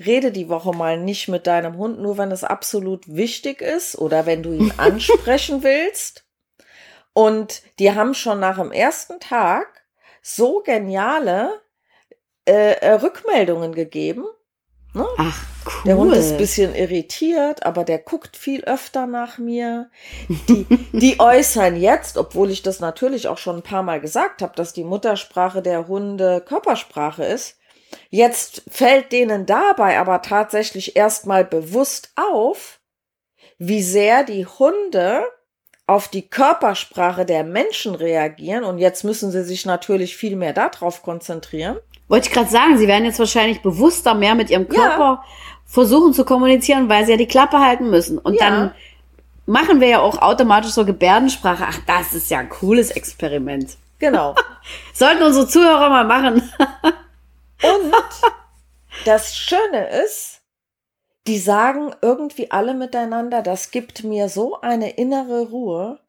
rede 0.04 0.30
die 0.32 0.48
Woche 0.48 0.72
mal 0.72 0.98
nicht 0.98 1.28
mit 1.28 1.46
deinem 1.46 1.76
Hund, 1.76 2.00
nur 2.00 2.18
wenn 2.18 2.30
es 2.30 2.44
absolut 2.44 3.08
wichtig 3.08 3.60
ist 3.62 3.96
oder 3.98 4.26
wenn 4.26 4.42
du 4.42 4.52
ihn 4.52 4.72
ansprechen 4.76 5.62
willst. 5.62 6.21
Und 7.14 7.62
die 7.78 7.92
haben 7.94 8.14
schon 8.14 8.40
nach 8.40 8.58
dem 8.58 8.72
ersten 8.72 9.20
Tag 9.20 9.84
so 10.22 10.60
geniale 10.60 11.60
äh, 12.46 12.72
äh, 12.80 12.92
Rückmeldungen 12.94 13.74
gegeben. 13.74 14.24
Ne? 14.94 15.06
Ach, 15.16 15.44
cool. 15.66 15.82
Der 15.86 15.96
Hund 15.96 16.14
ist 16.14 16.32
ein 16.32 16.38
bisschen 16.38 16.74
irritiert, 16.74 17.64
aber 17.64 17.84
der 17.84 17.98
guckt 17.98 18.36
viel 18.36 18.64
öfter 18.64 19.06
nach 19.06 19.38
mir. 19.38 19.90
Die, 20.48 20.66
die 20.92 21.16
äußern 21.20 21.76
jetzt, 21.76 22.18
obwohl 22.18 22.50
ich 22.50 22.62
das 22.62 22.80
natürlich 22.80 23.28
auch 23.28 23.38
schon 23.38 23.56
ein 23.56 23.62
paar 23.62 23.82
Mal 23.82 24.00
gesagt 24.00 24.42
habe, 24.42 24.54
dass 24.54 24.72
die 24.72 24.84
Muttersprache 24.84 25.62
der 25.62 25.88
Hunde 25.88 26.42
Körpersprache 26.46 27.24
ist. 27.24 27.58
Jetzt 28.10 28.62
fällt 28.68 29.12
denen 29.12 29.46
dabei 29.46 29.98
aber 29.98 30.22
tatsächlich 30.22 30.96
erstmal 30.96 31.44
bewusst 31.44 32.12
auf, 32.16 32.80
wie 33.58 33.82
sehr 33.82 34.24
die 34.24 34.46
Hunde 34.46 35.24
auf 35.86 36.08
die 36.08 36.22
Körpersprache 36.28 37.24
der 37.24 37.44
Menschen 37.44 37.94
reagieren. 37.94 38.64
Und 38.64 38.78
jetzt 38.78 39.04
müssen 39.04 39.30
sie 39.30 39.42
sich 39.44 39.66
natürlich 39.66 40.16
viel 40.16 40.36
mehr 40.36 40.52
darauf 40.52 41.02
konzentrieren. 41.02 41.76
Wollte 42.08 42.28
ich 42.28 42.32
gerade 42.34 42.50
sagen, 42.50 42.78
sie 42.78 42.88
werden 42.88 43.04
jetzt 43.04 43.18
wahrscheinlich 43.18 43.62
bewusster 43.62 44.14
mehr 44.14 44.34
mit 44.34 44.50
ihrem 44.50 44.68
Körper 44.68 45.24
versuchen 45.66 46.12
zu 46.12 46.24
kommunizieren, 46.24 46.88
weil 46.88 47.04
sie 47.04 47.12
ja 47.12 47.16
die 47.16 47.26
Klappe 47.28 47.58
halten 47.58 47.90
müssen. 47.90 48.18
Und 48.18 48.34
Ja. 48.34 48.48
dann 48.48 48.74
machen 49.46 49.80
wir 49.80 49.88
ja 49.88 50.00
auch 50.00 50.20
automatisch 50.20 50.72
so 50.72 50.84
Gebärdensprache. 50.84 51.64
Ach, 51.68 51.78
das 51.86 52.14
ist 52.14 52.30
ja 52.30 52.38
ein 52.38 52.48
cooles 52.48 52.90
Experiment. 52.90 53.76
Genau. 53.98 54.34
Sollten 54.92 55.22
unsere 55.22 55.46
Zuhörer 55.48 55.88
mal 55.88 56.04
machen. 56.04 56.52
Und 57.62 57.92
das 59.04 59.36
Schöne 59.36 59.88
ist, 60.04 60.31
die 61.26 61.38
sagen 61.38 61.94
irgendwie 62.02 62.50
alle 62.50 62.74
miteinander, 62.74 63.42
das 63.42 63.70
gibt 63.70 64.04
mir 64.04 64.28
so 64.28 64.60
eine 64.60 64.90
innere 64.90 65.48
Ruhe. 65.48 66.00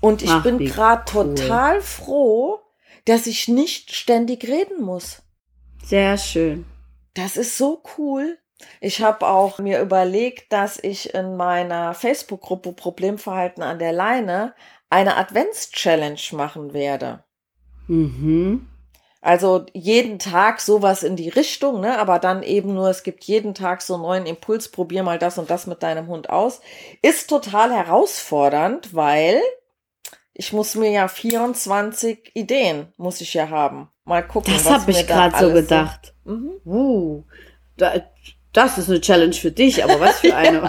Und 0.00 0.22
ich 0.22 0.30
Ach, 0.30 0.42
bin 0.42 0.58
gerade 0.58 1.04
cool. 1.14 1.34
total 1.34 1.80
froh, 1.80 2.60
dass 3.04 3.26
ich 3.26 3.48
nicht 3.48 3.94
ständig 3.94 4.44
reden 4.44 4.82
muss. 4.82 5.22
Sehr 5.84 6.16
schön. 6.16 6.64
Das 7.14 7.36
ist 7.36 7.58
so 7.58 7.82
cool. 7.98 8.38
Ich 8.80 9.02
habe 9.02 9.26
auch 9.26 9.58
mir 9.58 9.80
überlegt, 9.80 10.52
dass 10.52 10.78
ich 10.82 11.14
in 11.14 11.36
meiner 11.36 11.94
Facebook-Gruppe 11.94 12.72
Problemverhalten 12.72 13.62
an 13.62 13.78
der 13.78 13.92
Leine 13.92 14.54
eine 14.88 15.16
Advents-Challenge 15.16 16.20
machen 16.32 16.72
werde. 16.72 17.24
Mhm. 17.88 18.68
Also 19.24 19.66
jeden 19.72 20.18
Tag 20.18 20.60
sowas 20.60 21.04
in 21.04 21.14
die 21.14 21.28
Richtung, 21.28 21.80
ne? 21.80 21.96
aber 22.00 22.18
dann 22.18 22.42
eben 22.42 22.74
nur, 22.74 22.90
es 22.90 23.04
gibt 23.04 23.22
jeden 23.22 23.54
Tag 23.54 23.80
so 23.80 23.94
einen 23.94 24.02
neuen 24.02 24.26
Impuls, 24.26 24.68
probier 24.68 25.04
mal 25.04 25.20
das 25.20 25.38
und 25.38 25.48
das 25.48 25.68
mit 25.68 25.84
deinem 25.84 26.08
Hund 26.08 26.28
aus. 26.28 26.60
Ist 27.02 27.30
total 27.30 27.72
herausfordernd, 27.72 28.96
weil 28.96 29.40
ich 30.34 30.52
muss 30.52 30.74
mir 30.74 30.90
ja 30.90 31.06
24 31.06 32.32
Ideen, 32.34 32.92
muss 32.96 33.20
ich 33.20 33.32
ja 33.32 33.48
haben. 33.48 33.88
Mal 34.04 34.26
gucken, 34.26 34.52
Das 34.54 34.68
habe 34.68 34.90
ich 34.90 35.06
gerade 35.06 35.38
so 35.38 35.52
gedacht. 35.52 36.14
Mhm. 36.24 36.54
Uh, 36.64 37.22
da, 37.76 37.92
das 38.52 38.76
ist 38.76 38.90
eine 38.90 39.00
Challenge 39.00 39.34
für 39.34 39.52
dich, 39.52 39.84
aber 39.84 40.00
was 40.00 40.18
für 40.18 40.34
eine. 40.36 40.68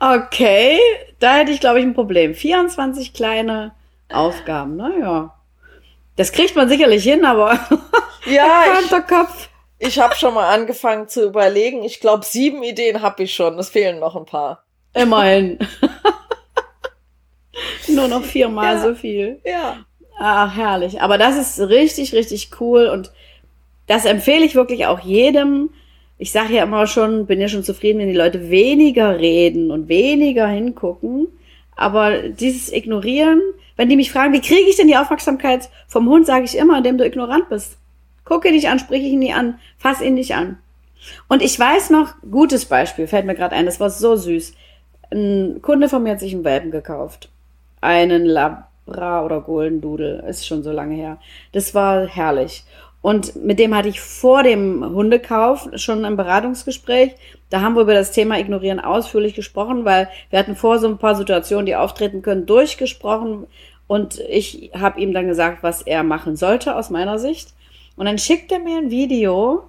okay, 0.00 0.78
da 1.18 1.36
hätte 1.36 1.52
ich, 1.52 1.60
glaube 1.60 1.78
ich, 1.78 1.86
ein 1.86 1.94
Problem. 1.94 2.34
24 2.34 3.14
kleine 3.14 3.72
Aufgaben, 4.12 4.76
naja. 4.76 5.34
Das 6.16 6.32
kriegt 6.32 6.54
man 6.56 6.68
sicherlich 6.68 7.02
hin, 7.04 7.24
aber 7.24 7.52
Ja, 8.26 8.64
ich, 8.72 8.78
Hinterkopf. 8.80 9.48
ich 9.78 9.98
habe 9.98 10.14
schon 10.14 10.34
mal 10.34 10.52
angefangen 10.54 11.08
zu 11.08 11.24
überlegen. 11.24 11.82
Ich 11.84 12.00
glaube, 12.00 12.24
sieben 12.24 12.62
Ideen 12.62 13.00
habe 13.02 13.22
ich 13.22 13.34
schon. 13.34 13.58
Es 13.58 13.70
fehlen 13.70 14.00
noch 14.00 14.16
ein 14.16 14.26
paar. 14.26 14.64
Immerhin. 14.94 15.58
Nur 17.88 18.08
noch 18.08 18.22
viermal 18.22 18.76
Ja. 18.76 18.80
so 18.82 18.94
viel. 18.94 19.40
Ja. 19.44 19.78
Ach, 20.18 20.54
herrlich. 20.54 21.00
Aber 21.00 21.18
das 21.18 21.36
ist 21.36 21.60
richtig, 21.68 22.12
richtig 22.14 22.50
cool 22.60 22.86
und 22.86 23.10
das 23.86 24.04
empfehle 24.04 24.44
ich 24.44 24.54
wirklich 24.54 24.86
auch 24.86 25.00
jedem. 25.00 25.70
Ich 26.18 26.30
sage 26.32 26.54
ja 26.54 26.64
immer 26.64 26.86
schon, 26.86 27.26
bin 27.26 27.40
ja 27.40 27.48
schon 27.48 27.64
zufrieden, 27.64 27.98
wenn 27.98 28.08
die 28.08 28.16
Leute 28.16 28.50
weniger 28.50 29.18
reden 29.18 29.70
und 29.70 29.88
weniger 29.88 30.46
hingucken. 30.46 31.28
Aber 31.76 32.18
dieses 32.28 32.70
Ignorieren, 32.72 33.40
wenn 33.80 33.88
die 33.88 33.96
mich 33.96 34.12
fragen, 34.12 34.34
wie 34.34 34.42
kriege 34.42 34.68
ich 34.68 34.76
denn 34.76 34.88
die 34.88 34.98
Aufmerksamkeit 34.98 35.70
vom 35.88 36.06
Hund, 36.06 36.26
sage 36.26 36.44
ich 36.44 36.54
immer, 36.58 36.76
indem 36.76 36.98
du 36.98 37.06
ignorant 37.06 37.48
bist. 37.48 37.78
Gucke 38.26 38.52
nicht 38.52 38.68
an, 38.68 38.78
sprich 38.78 39.02
ihn 39.02 39.20
nie 39.20 39.32
an, 39.32 39.58
fass 39.78 40.02
ihn 40.02 40.12
nicht 40.12 40.34
an. 40.34 40.58
Und 41.28 41.40
ich 41.40 41.58
weiß 41.58 41.88
noch, 41.88 42.12
gutes 42.30 42.66
Beispiel, 42.66 43.06
fällt 43.06 43.24
mir 43.24 43.34
gerade 43.34 43.56
ein, 43.56 43.64
das 43.64 43.80
war 43.80 43.88
so 43.88 44.16
süß. 44.16 44.52
Ein 45.10 45.62
Kunde 45.62 45.88
von 45.88 46.02
mir 46.02 46.10
hat 46.10 46.20
sich 46.20 46.34
einen 46.34 46.44
Welpen 46.44 46.70
gekauft. 46.70 47.30
Einen 47.80 48.26
Labra 48.26 49.24
oder 49.24 49.40
Golden 49.40 49.80
Doodle, 49.80 50.26
ist 50.28 50.46
schon 50.46 50.62
so 50.62 50.72
lange 50.72 50.96
her. 50.96 51.16
Das 51.52 51.74
war 51.74 52.06
herrlich. 52.06 52.64
Und 53.02 53.34
mit 53.42 53.58
dem 53.58 53.74
hatte 53.74 53.88
ich 53.88 54.00
vor 54.00 54.42
dem 54.42 54.84
Hundekauf 54.84 55.70
schon 55.76 56.04
ein 56.04 56.18
Beratungsgespräch. 56.18 57.12
Da 57.48 57.62
haben 57.62 57.74
wir 57.74 57.82
über 57.82 57.94
das 57.94 58.12
Thema 58.12 58.38
Ignorieren 58.38 58.78
ausführlich 58.78 59.34
gesprochen, 59.34 59.86
weil 59.86 60.10
wir 60.28 60.38
hatten 60.38 60.54
vor 60.54 60.78
so 60.78 60.86
ein 60.86 60.98
paar 60.98 61.14
Situationen, 61.14 61.64
die 61.64 61.76
auftreten 61.76 62.20
können, 62.20 62.44
durchgesprochen. 62.44 63.46
Und 63.90 64.20
ich 64.20 64.70
habe 64.78 65.00
ihm 65.00 65.12
dann 65.12 65.26
gesagt, 65.26 65.64
was 65.64 65.82
er 65.82 66.04
machen 66.04 66.36
sollte 66.36 66.76
aus 66.76 66.90
meiner 66.90 67.18
Sicht. 67.18 67.48
Und 67.96 68.06
dann 68.06 68.18
schickt 68.18 68.52
er 68.52 68.60
mir 68.60 68.78
ein 68.78 68.92
Video 68.92 69.64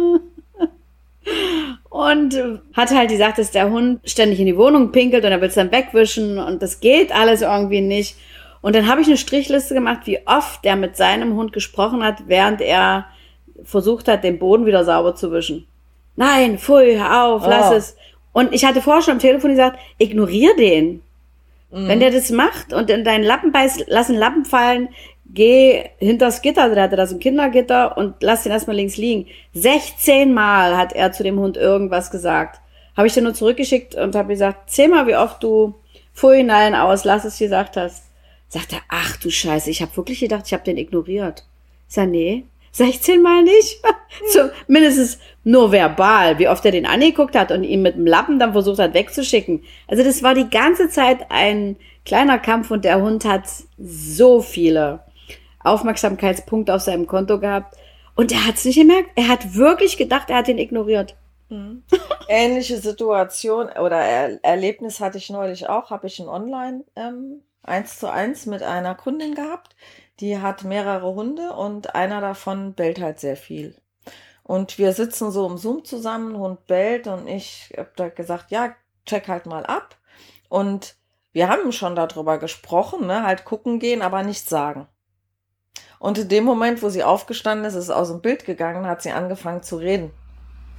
und 1.88 2.36
hat 2.74 2.90
halt 2.90 3.08
gesagt, 3.08 3.38
dass 3.38 3.52
der 3.52 3.70
Hund 3.70 4.00
ständig 4.02 4.40
in 4.40 4.46
die 4.46 4.56
Wohnung 4.56 4.90
pinkelt 4.90 5.24
und 5.24 5.30
er 5.30 5.40
will 5.40 5.46
es 5.46 5.54
dann 5.54 5.70
wegwischen 5.70 6.40
und 6.40 6.60
das 6.60 6.80
geht 6.80 7.14
alles 7.14 7.42
irgendwie 7.42 7.82
nicht. 7.82 8.16
Und 8.62 8.74
dann 8.74 8.88
habe 8.88 9.00
ich 9.00 9.06
eine 9.06 9.16
Strichliste 9.16 9.74
gemacht, 9.74 10.00
wie 10.06 10.26
oft 10.26 10.66
er 10.66 10.74
mit 10.74 10.96
seinem 10.96 11.36
Hund 11.36 11.52
gesprochen 11.52 12.02
hat, 12.02 12.24
während 12.26 12.60
er 12.60 13.06
versucht 13.62 14.08
hat, 14.08 14.24
den 14.24 14.40
Boden 14.40 14.66
wieder 14.66 14.84
sauber 14.84 15.14
zu 15.14 15.30
wischen. 15.30 15.68
Nein, 16.16 16.58
pfui, 16.58 16.96
hör 16.96 17.26
auf, 17.26 17.46
lass 17.46 17.70
Oh. 17.70 17.74
es. 17.74 17.96
Und 18.32 18.52
ich 18.52 18.64
hatte 18.64 18.82
vorher 18.82 19.02
schon 19.02 19.12
am 19.12 19.20
Telefon 19.20 19.50
gesagt, 19.50 19.78
ignorier 19.98 20.56
den. 20.56 21.02
Wenn 21.70 22.00
der 22.00 22.10
das 22.10 22.30
macht 22.30 22.72
und 22.72 22.88
in 22.90 23.04
deinen 23.04 23.24
Lappen 23.24 23.52
beißt, 23.52 23.84
lass 23.88 24.08
einen 24.08 24.18
Lappen 24.18 24.44
fallen, 24.44 24.88
geh 25.26 25.84
hinters 25.98 26.40
Gitter, 26.40 26.72
der 26.72 26.84
hatte 26.84 26.96
da 26.96 27.06
so 27.06 27.16
ein 27.16 27.20
Kindergitter 27.20 27.96
und 27.96 28.14
lass 28.22 28.46
ihn 28.46 28.52
erstmal 28.52 28.76
links 28.76 28.96
liegen. 28.96 29.26
16 29.54 30.32
Mal 30.32 30.76
hat 30.76 30.92
er 30.92 31.12
zu 31.12 31.22
dem 31.22 31.38
Hund 31.38 31.56
irgendwas 31.56 32.10
gesagt. 32.10 32.60
Habe 32.96 33.08
ich 33.08 33.14
dann 33.14 33.24
nur 33.24 33.34
zurückgeschickt 33.34 33.94
und 33.94 34.14
habe 34.14 34.28
gesagt, 34.28 34.70
zähl 34.70 34.88
mal, 34.88 35.06
wie 35.06 35.16
oft 35.16 35.42
du 35.42 35.74
Pfui, 36.14 36.42
nein, 36.42 36.74
aus, 36.74 37.04
lass 37.04 37.24
es 37.24 37.38
gesagt 37.38 37.76
hast. 37.76 38.04
Sagt 38.48 38.72
er, 38.72 38.80
ach 38.88 39.16
du 39.16 39.28
Scheiße, 39.28 39.68
ich 39.68 39.82
habe 39.82 39.96
wirklich 39.96 40.20
gedacht, 40.20 40.44
ich 40.46 40.54
habe 40.54 40.64
den 40.64 40.78
ignoriert. 40.78 41.44
Ich 41.88 41.94
sag, 41.94 42.08
nee, 42.08 42.44
16 42.76 43.22
Mal 43.22 43.42
nicht. 43.42 43.82
so, 44.32 44.40
mindestens 44.66 45.18
nur 45.44 45.72
verbal, 45.72 46.38
wie 46.38 46.48
oft 46.48 46.64
er 46.64 46.72
den 46.72 46.86
angeguckt 46.86 47.36
hat 47.36 47.52
und 47.52 47.64
ihn 47.64 47.82
mit 47.82 47.96
dem 47.96 48.06
Lappen 48.06 48.38
dann 48.38 48.52
versucht 48.52 48.78
hat 48.78 48.94
wegzuschicken. 48.94 49.62
Also 49.86 50.02
das 50.02 50.22
war 50.22 50.34
die 50.34 50.50
ganze 50.50 50.88
Zeit 50.88 51.26
ein 51.30 51.76
kleiner 52.04 52.38
Kampf 52.38 52.70
und 52.70 52.84
der 52.84 53.00
Hund 53.00 53.24
hat 53.24 53.44
so 53.78 54.40
viele 54.40 55.00
Aufmerksamkeitspunkte 55.60 56.74
auf 56.74 56.82
seinem 56.82 57.06
Konto 57.06 57.40
gehabt. 57.40 57.76
Und 58.14 58.32
er 58.32 58.46
hat 58.46 58.56
es 58.56 58.64
nicht 58.64 58.78
gemerkt. 58.78 59.10
Er 59.14 59.28
hat 59.28 59.54
wirklich 59.54 59.96
gedacht, 59.96 60.30
er 60.30 60.36
hat 60.36 60.48
ihn 60.48 60.58
ignoriert. 60.58 61.14
Ähnliche 62.28 62.78
Situation 62.78 63.68
oder 63.68 63.98
er 63.98 64.44
Erlebnis 64.44 64.98
hatte 65.00 65.18
ich 65.18 65.30
neulich 65.30 65.68
auch, 65.68 65.90
habe 65.90 66.08
ich 66.08 66.18
ein 66.18 66.28
Online 66.28 66.84
ähm, 66.96 67.42
zu 67.84 68.10
eins 68.10 68.46
mit 68.46 68.62
einer 68.62 68.94
Kundin 68.96 69.34
gehabt. 69.34 69.76
Die 70.20 70.38
hat 70.40 70.64
mehrere 70.64 71.14
Hunde 71.14 71.52
und 71.52 71.94
einer 71.94 72.20
davon 72.20 72.74
bellt 72.74 73.00
halt 73.00 73.20
sehr 73.20 73.36
viel. 73.36 73.76
Und 74.42 74.78
wir 74.78 74.92
sitzen 74.92 75.30
so 75.30 75.46
im 75.46 75.58
Zoom 75.58 75.84
zusammen, 75.84 76.38
Hund 76.38 76.66
bellt 76.66 77.06
und 77.06 77.26
ich 77.26 77.74
habe 77.76 77.90
da 77.96 78.08
gesagt, 78.08 78.50
ja, 78.50 78.74
check 79.04 79.28
halt 79.28 79.46
mal 79.46 79.66
ab. 79.66 79.96
Und 80.48 80.96
wir 81.32 81.48
haben 81.48 81.72
schon 81.72 81.96
darüber 81.96 82.38
gesprochen, 82.38 83.06
ne, 83.06 83.24
halt 83.24 83.44
gucken 83.44 83.78
gehen, 83.78 84.02
aber 84.02 84.22
nichts 84.22 84.48
sagen. 84.48 84.86
Und 85.98 86.18
in 86.18 86.28
dem 86.28 86.44
Moment, 86.44 86.82
wo 86.82 86.88
sie 86.88 87.04
aufgestanden 87.04 87.66
ist, 87.66 87.74
ist 87.74 87.90
aus 87.90 88.08
dem 88.08 88.20
Bild 88.20 88.44
gegangen, 88.44 88.86
hat 88.86 89.02
sie 89.02 89.12
angefangen 89.12 89.62
zu 89.62 89.76
reden. 89.76 90.12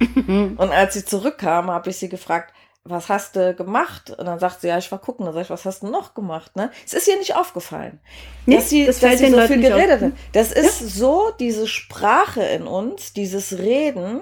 Und 0.00 0.70
als 0.70 0.94
sie 0.94 1.04
zurückkam, 1.04 1.70
habe 1.70 1.90
ich 1.90 1.98
sie 1.98 2.08
gefragt, 2.08 2.54
was 2.90 3.08
hast 3.08 3.36
du 3.36 3.54
gemacht? 3.54 4.10
Und 4.10 4.26
dann 4.26 4.38
sagt 4.38 4.60
sie, 4.60 4.68
ja, 4.68 4.78
ich 4.78 4.90
war 4.90 4.98
gucken. 4.98 5.24
Dann 5.24 5.34
sag 5.34 5.42
ich, 5.42 5.50
was 5.50 5.64
hast 5.64 5.82
du 5.82 5.88
noch 5.88 6.14
gemacht? 6.14 6.56
Ne? 6.56 6.70
Es 6.86 6.94
ist 6.94 7.08
ihr 7.08 7.18
nicht 7.18 7.36
aufgefallen, 7.36 8.00
Nee, 8.46 8.56
dass 8.56 8.70
sie, 8.70 8.86
das 8.86 9.00
dass 9.00 9.18
sie 9.18 9.30
so 9.30 9.36
Leuten 9.36 9.52
viel 9.54 9.62
geredet 9.62 10.00
hat. 10.00 10.12
Das 10.32 10.52
ist 10.52 10.78
so 10.78 11.32
diese 11.38 11.66
Sprache 11.66 12.42
in 12.42 12.66
uns, 12.66 13.12
dieses 13.12 13.58
Reden, 13.58 14.20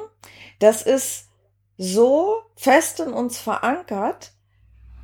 das 0.59 0.83
ist 0.83 1.29
so 1.79 2.37
fest 2.57 3.01
in 3.01 3.13
uns 3.13 3.39
verankert. 3.39 4.33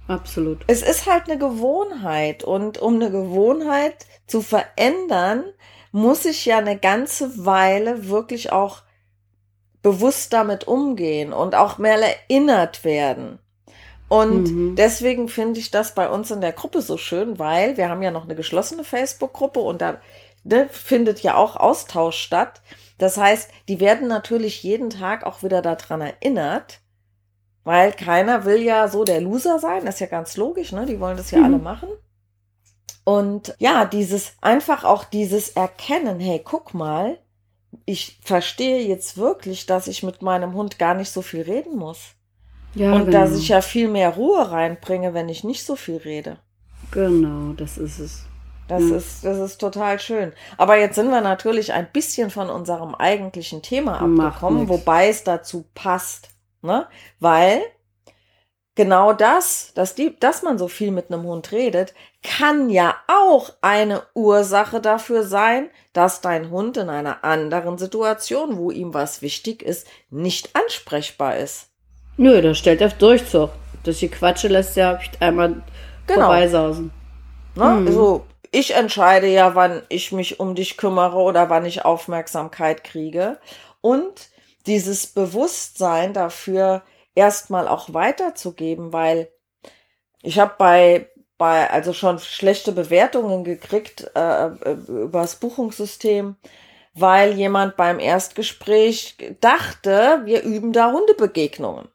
Absolut. 0.09 0.64
Es 0.66 0.83
ist 0.83 1.07
halt 1.07 1.28
eine 1.28 1.38
Gewohnheit 1.38 2.45
und 2.45 2.78
um 2.78 2.97
eine 2.97 3.11
Gewohnheit 3.11 4.07
zu 4.26 4.42
verändern, 4.42 5.45
muss 5.92 6.25
ich 6.25 6.47
ja 6.47 6.59
eine 6.59 6.78
ganze 6.78 7.45
Weile 7.45 8.09
wirklich 8.09 8.50
auch 8.50 8.83
bewusst 9.83 10.33
damit 10.33 10.66
umgehen 10.66 11.33
und 11.33 11.54
auch 11.54 11.78
mehr 11.78 11.99
erinnert 11.99 12.85
werden. 12.85 13.38
Und 14.12 14.54
Mhm. 14.54 14.75
deswegen 14.76 15.26
finde 15.31 15.59
ich 15.59 15.71
das 15.71 15.95
bei 15.95 16.07
uns 16.11 16.31
in 16.31 16.42
der 16.42 16.52
Gruppe 16.52 16.83
so 16.83 16.99
schön, 16.99 17.38
weil 17.38 17.78
wir 17.78 17.88
haben 17.88 18.02
ja 18.02 18.11
noch 18.11 18.25
eine 18.25 18.35
geschlossene 18.35 18.85
Facebook-Gruppe 18.85 19.61
und 19.61 19.81
da 19.81 20.02
ne, 20.45 20.69
findet 20.71 21.21
ja 21.21 21.37
auch 21.37 21.57
Austausch 21.57 22.19
statt. 22.19 22.61
Das 22.99 23.16
heißt, 23.16 23.50
die 23.69 23.81
werden 23.81 24.09
natürlich 24.09 24.62
jeden 24.62 24.90
Tag 24.90 25.25
auch 25.25 25.42
wieder 25.42 25.62
daran 25.62 26.02
erinnert, 26.02 26.81
weil 27.64 27.92
keiner 27.92 28.45
will 28.45 28.61
ja 28.62 28.88
so 28.88 29.04
der 29.04 29.23
Loser 29.23 29.59
sein, 29.59 29.87
das 29.87 29.95
ist 29.95 30.00
ja 30.00 30.07
ganz 30.09 30.37
logisch, 30.37 30.73
ne? 30.73 30.85
Die 30.85 31.00
wollen 31.00 31.16
das 31.16 31.31
ja 31.31 31.38
Mhm. 31.38 31.45
alle 31.45 31.59
machen. 31.59 31.88
Und 33.04 33.54
ja, 33.59 33.85
dieses 33.87 34.35
einfach 34.42 34.85
auch 34.85 35.04
dieses 35.04 35.50
Erkennen, 35.50 36.21
hey, 36.21 36.40
guck 36.45 36.75
mal, 36.75 37.19
ich 37.87 38.21
verstehe 38.23 38.87
jetzt 38.87 39.16
wirklich, 39.16 39.64
dass 39.66 39.87
ich 39.87 40.02
mit 40.02 40.21
meinem 40.23 40.52
Hund 40.54 40.78
gar 40.78 40.95
nicht 40.95 41.11
so 41.11 41.23
viel 41.23 41.42
reden 41.42 41.76
muss. 41.76 42.14
Ja, 42.75 42.93
und 42.95 43.07
genau. 43.07 43.11
dass 43.11 43.35
ich 43.37 43.49
ja 43.49 43.61
viel 43.62 43.88
mehr 43.88 44.11
Ruhe 44.11 44.50
reinbringe, 44.50 45.14
wenn 45.14 45.29
ich 45.29 45.45
nicht 45.45 45.64
so 45.64 45.76
viel 45.76 45.99
rede. 45.99 46.38
Genau, 46.91 47.52
das 47.55 47.79
ist 47.79 47.99
es. 47.99 48.31
Das 48.69 48.91
Mhm. 48.91 48.93
ist, 48.93 49.25
das 49.25 49.38
ist 49.38 49.59
total 49.59 49.99
schön. 50.00 50.33
Aber 50.57 50.76
jetzt 50.79 50.95
sind 50.95 51.11
wir 51.11 51.21
natürlich 51.21 51.73
ein 51.73 51.91
bisschen 51.93 52.31
von 52.31 52.49
unserem 52.50 52.95
eigentlichen 52.95 53.62
Thema 53.62 54.00
abgekommen, 54.00 54.69
wobei 54.69 55.09
es 55.09 55.25
dazu 55.25 55.67
passt, 55.75 56.31
ne? 56.62 56.88
Weil 57.19 57.62
genau 58.75 59.12
das, 59.12 59.73
dass, 59.75 59.95
die, 59.95 60.19
dass 60.19 60.43
man 60.43 60.59
so 60.59 60.69
viel 60.69 60.91
mit 60.91 61.11
einem 61.12 61.25
Hund 61.25 61.52
redet, 61.52 61.95
kann 62.23 62.71
ja 62.71 62.97
auch 63.09 63.52
eine 63.61 64.02
Ursache 64.14 64.81
dafür 64.81 65.25
sein, 65.25 65.71
dass 65.93 66.21
dein 66.21 66.50
Hund 66.50 66.76
in 66.76 66.88
einer 66.88 67.25
anderen 67.25 67.79
Situation, 67.79 68.57
wo 68.57 68.71
ihm 68.71 68.95
was 68.95 69.21
wichtig 69.23 69.62
ist, 69.62 69.87
nicht 70.11 70.55
ansprechbar 70.57 71.37
ist. 71.37 71.69
Nö, 72.16 72.40
das 72.42 72.59
stellt 72.59 72.83
auf 72.83 72.95
Durchzug. 72.95 73.50
Das 73.85 73.99
Quatsche 74.00 74.49
lässt 74.49 74.76
ja 74.76 74.99
einmal 75.21 75.62
genau. 76.07 76.21
vorbeisausen. 76.26 76.92
Ne? 77.54 77.64
Mhm. 77.64 77.87
Also 77.87 78.26
ich 78.50 78.75
entscheide 78.75 79.26
ja, 79.26 79.54
wann 79.54 79.83
ich 79.88 80.12
mich 80.12 80.38
um 80.38 80.54
dich 80.54 80.76
kümmere 80.76 81.16
oder 81.16 81.50
wann 81.50 81.64
ich 81.64 81.85
Aufmerksamkeit 81.85 82.85
kriege. 82.85 83.38
Und 83.81 84.28
dieses 84.66 85.07
Bewusstsein 85.07 86.12
dafür 86.12 86.83
erstmal 87.14 87.66
auch 87.66 87.92
weiterzugeben, 87.92 88.92
weil 88.92 89.28
ich 90.23 90.38
habe 90.38 90.54
bei 90.59 91.09
bei 91.42 91.69
also 91.69 91.92
schon 91.92 92.21
schlechte 92.21 92.71
Bewertungen 92.71 93.42
gekriegt 93.42 94.09
äh, 94.14 94.47
äh, 94.47 94.76
übers 94.87 95.40
Buchungssystem, 95.40 96.37
weil 96.95 97.33
jemand 97.33 97.76
beim 97.76 97.99
Erstgespräch 97.99 99.16
dachte, 99.40 100.21
wir 100.25 100.45
üben 100.45 100.73
da 100.73 100.92
Hundebegegnungen. 100.92 101.88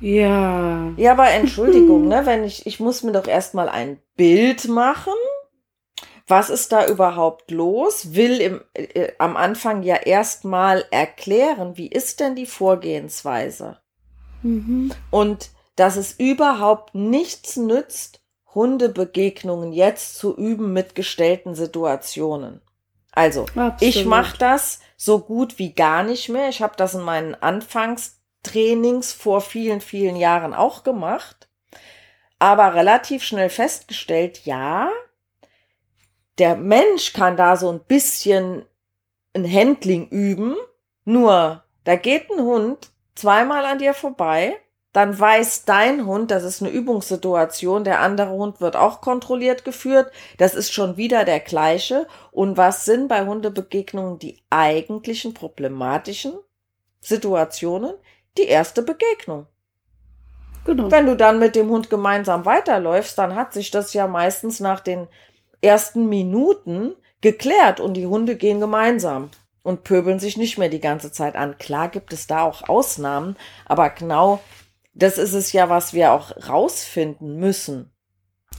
Ja. 0.00 0.92
Ja, 0.96 1.12
aber 1.12 1.30
Entschuldigung, 1.30 2.08
ne, 2.08 2.22
wenn 2.24 2.44
ich 2.44 2.66
ich 2.66 2.80
muss 2.80 3.02
mir 3.02 3.12
doch 3.12 3.26
erstmal 3.26 3.68
ein 3.68 3.98
Bild 4.16 4.68
machen. 4.68 5.12
Was 6.26 6.48
ist 6.48 6.70
da 6.72 6.86
überhaupt 6.86 7.50
los? 7.50 8.14
Will 8.14 8.40
im, 8.40 8.60
äh, 8.74 9.12
am 9.18 9.36
Anfang 9.36 9.82
ja 9.82 9.96
erstmal 9.96 10.84
erklären, 10.90 11.76
wie 11.76 11.88
ist 11.88 12.20
denn 12.20 12.36
die 12.36 12.46
Vorgehensweise? 12.46 13.78
Mhm. 14.42 14.92
Und 15.10 15.50
dass 15.74 15.96
es 15.96 16.12
überhaupt 16.18 16.94
nichts 16.94 17.56
nützt, 17.56 18.20
Hundebegegnungen 18.54 19.72
jetzt 19.72 20.16
zu 20.16 20.36
üben 20.36 20.72
mit 20.72 20.94
gestellten 20.94 21.54
Situationen. 21.54 22.60
Also, 23.12 23.42
Absolut. 23.56 23.74
ich 23.80 24.04
mache 24.04 24.38
das 24.38 24.80
so 24.96 25.18
gut 25.20 25.58
wie 25.58 25.72
gar 25.72 26.02
nicht 26.02 26.28
mehr. 26.28 26.48
Ich 26.48 26.62
habe 26.62 26.74
das 26.76 26.94
in 26.94 27.02
meinen 27.02 27.34
Anfangstrainings 28.42 29.12
vor 29.12 29.40
vielen, 29.40 29.80
vielen 29.80 30.16
Jahren 30.16 30.54
auch 30.54 30.82
gemacht, 30.82 31.48
aber 32.38 32.74
relativ 32.74 33.22
schnell 33.22 33.50
festgestellt, 33.50 34.44
ja, 34.44 34.90
der 36.38 36.56
Mensch 36.56 37.12
kann 37.12 37.36
da 37.36 37.56
so 37.56 37.70
ein 37.70 37.80
bisschen 37.80 38.64
ein 39.34 39.50
Handling 39.50 40.08
üben, 40.08 40.56
nur 41.04 41.62
da 41.84 41.96
geht 41.96 42.30
ein 42.30 42.42
Hund 42.42 42.90
zweimal 43.14 43.64
an 43.64 43.78
dir 43.78 43.94
vorbei, 43.94 44.56
dann 44.92 45.18
weiß 45.18 45.66
dein 45.66 46.06
Hund, 46.06 46.32
das 46.32 46.42
ist 46.42 46.62
eine 46.62 46.70
Übungssituation, 46.70 47.84
der 47.84 48.00
andere 48.00 48.30
Hund 48.30 48.60
wird 48.60 48.74
auch 48.74 49.00
kontrolliert 49.00 49.64
geführt, 49.64 50.10
das 50.38 50.54
ist 50.54 50.72
schon 50.72 50.96
wieder 50.96 51.24
der 51.24 51.38
gleiche. 51.38 52.08
Und 52.32 52.56
was 52.56 52.86
sind 52.86 53.06
bei 53.06 53.24
Hundebegegnungen 53.24 54.18
die 54.18 54.42
eigentlichen 54.50 55.32
problematischen 55.32 56.32
Situationen? 57.00 57.94
Die 58.38 58.46
erste 58.46 58.82
Begegnung. 58.82 59.46
Genau. 60.64 60.90
Wenn 60.90 61.06
du 61.06 61.16
dann 61.16 61.38
mit 61.38 61.56
dem 61.56 61.68
Hund 61.70 61.90
gemeinsam 61.90 62.44
weiterläufst, 62.44 63.16
dann 63.18 63.34
hat 63.34 63.52
sich 63.52 63.70
das 63.70 63.92
ja 63.94 64.06
meistens 64.06 64.60
nach 64.60 64.80
den 64.80 65.08
ersten 65.62 66.08
Minuten 66.08 66.94
geklärt 67.20 67.80
und 67.80 67.94
die 67.94 68.06
Hunde 68.06 68.36
gehen 68.36 68.60
gemeinsam 68.60 69.30
und 69.62 69.84
pöbeln 69.84 70.18
sich 70.18 70.36
nicht 70.36 70.58
mehr 70.58 70.68
die 70.68 70.80
ganze 70.80 71.12
Zeit 71.12 71.36
an. 71.36 71.58
Klar 71.58 71.88
gibt 71.88 72.12
es 72.12 72.26
da 72.26 72.42
auch 72.42 72.68
Ausnahmen, 72.68 73.36
aber 73.66 73.90
genau 73.90 74.40
das 74.94 75.18
ist 75.18 75.34
es 75.34 75.52
ja, 75.52 75.68
was 75.68 75.94
wir 75.94 76.12
auch 76.12 76.32
rausfinden 76.48 77.36
müssen. 77.36 77.90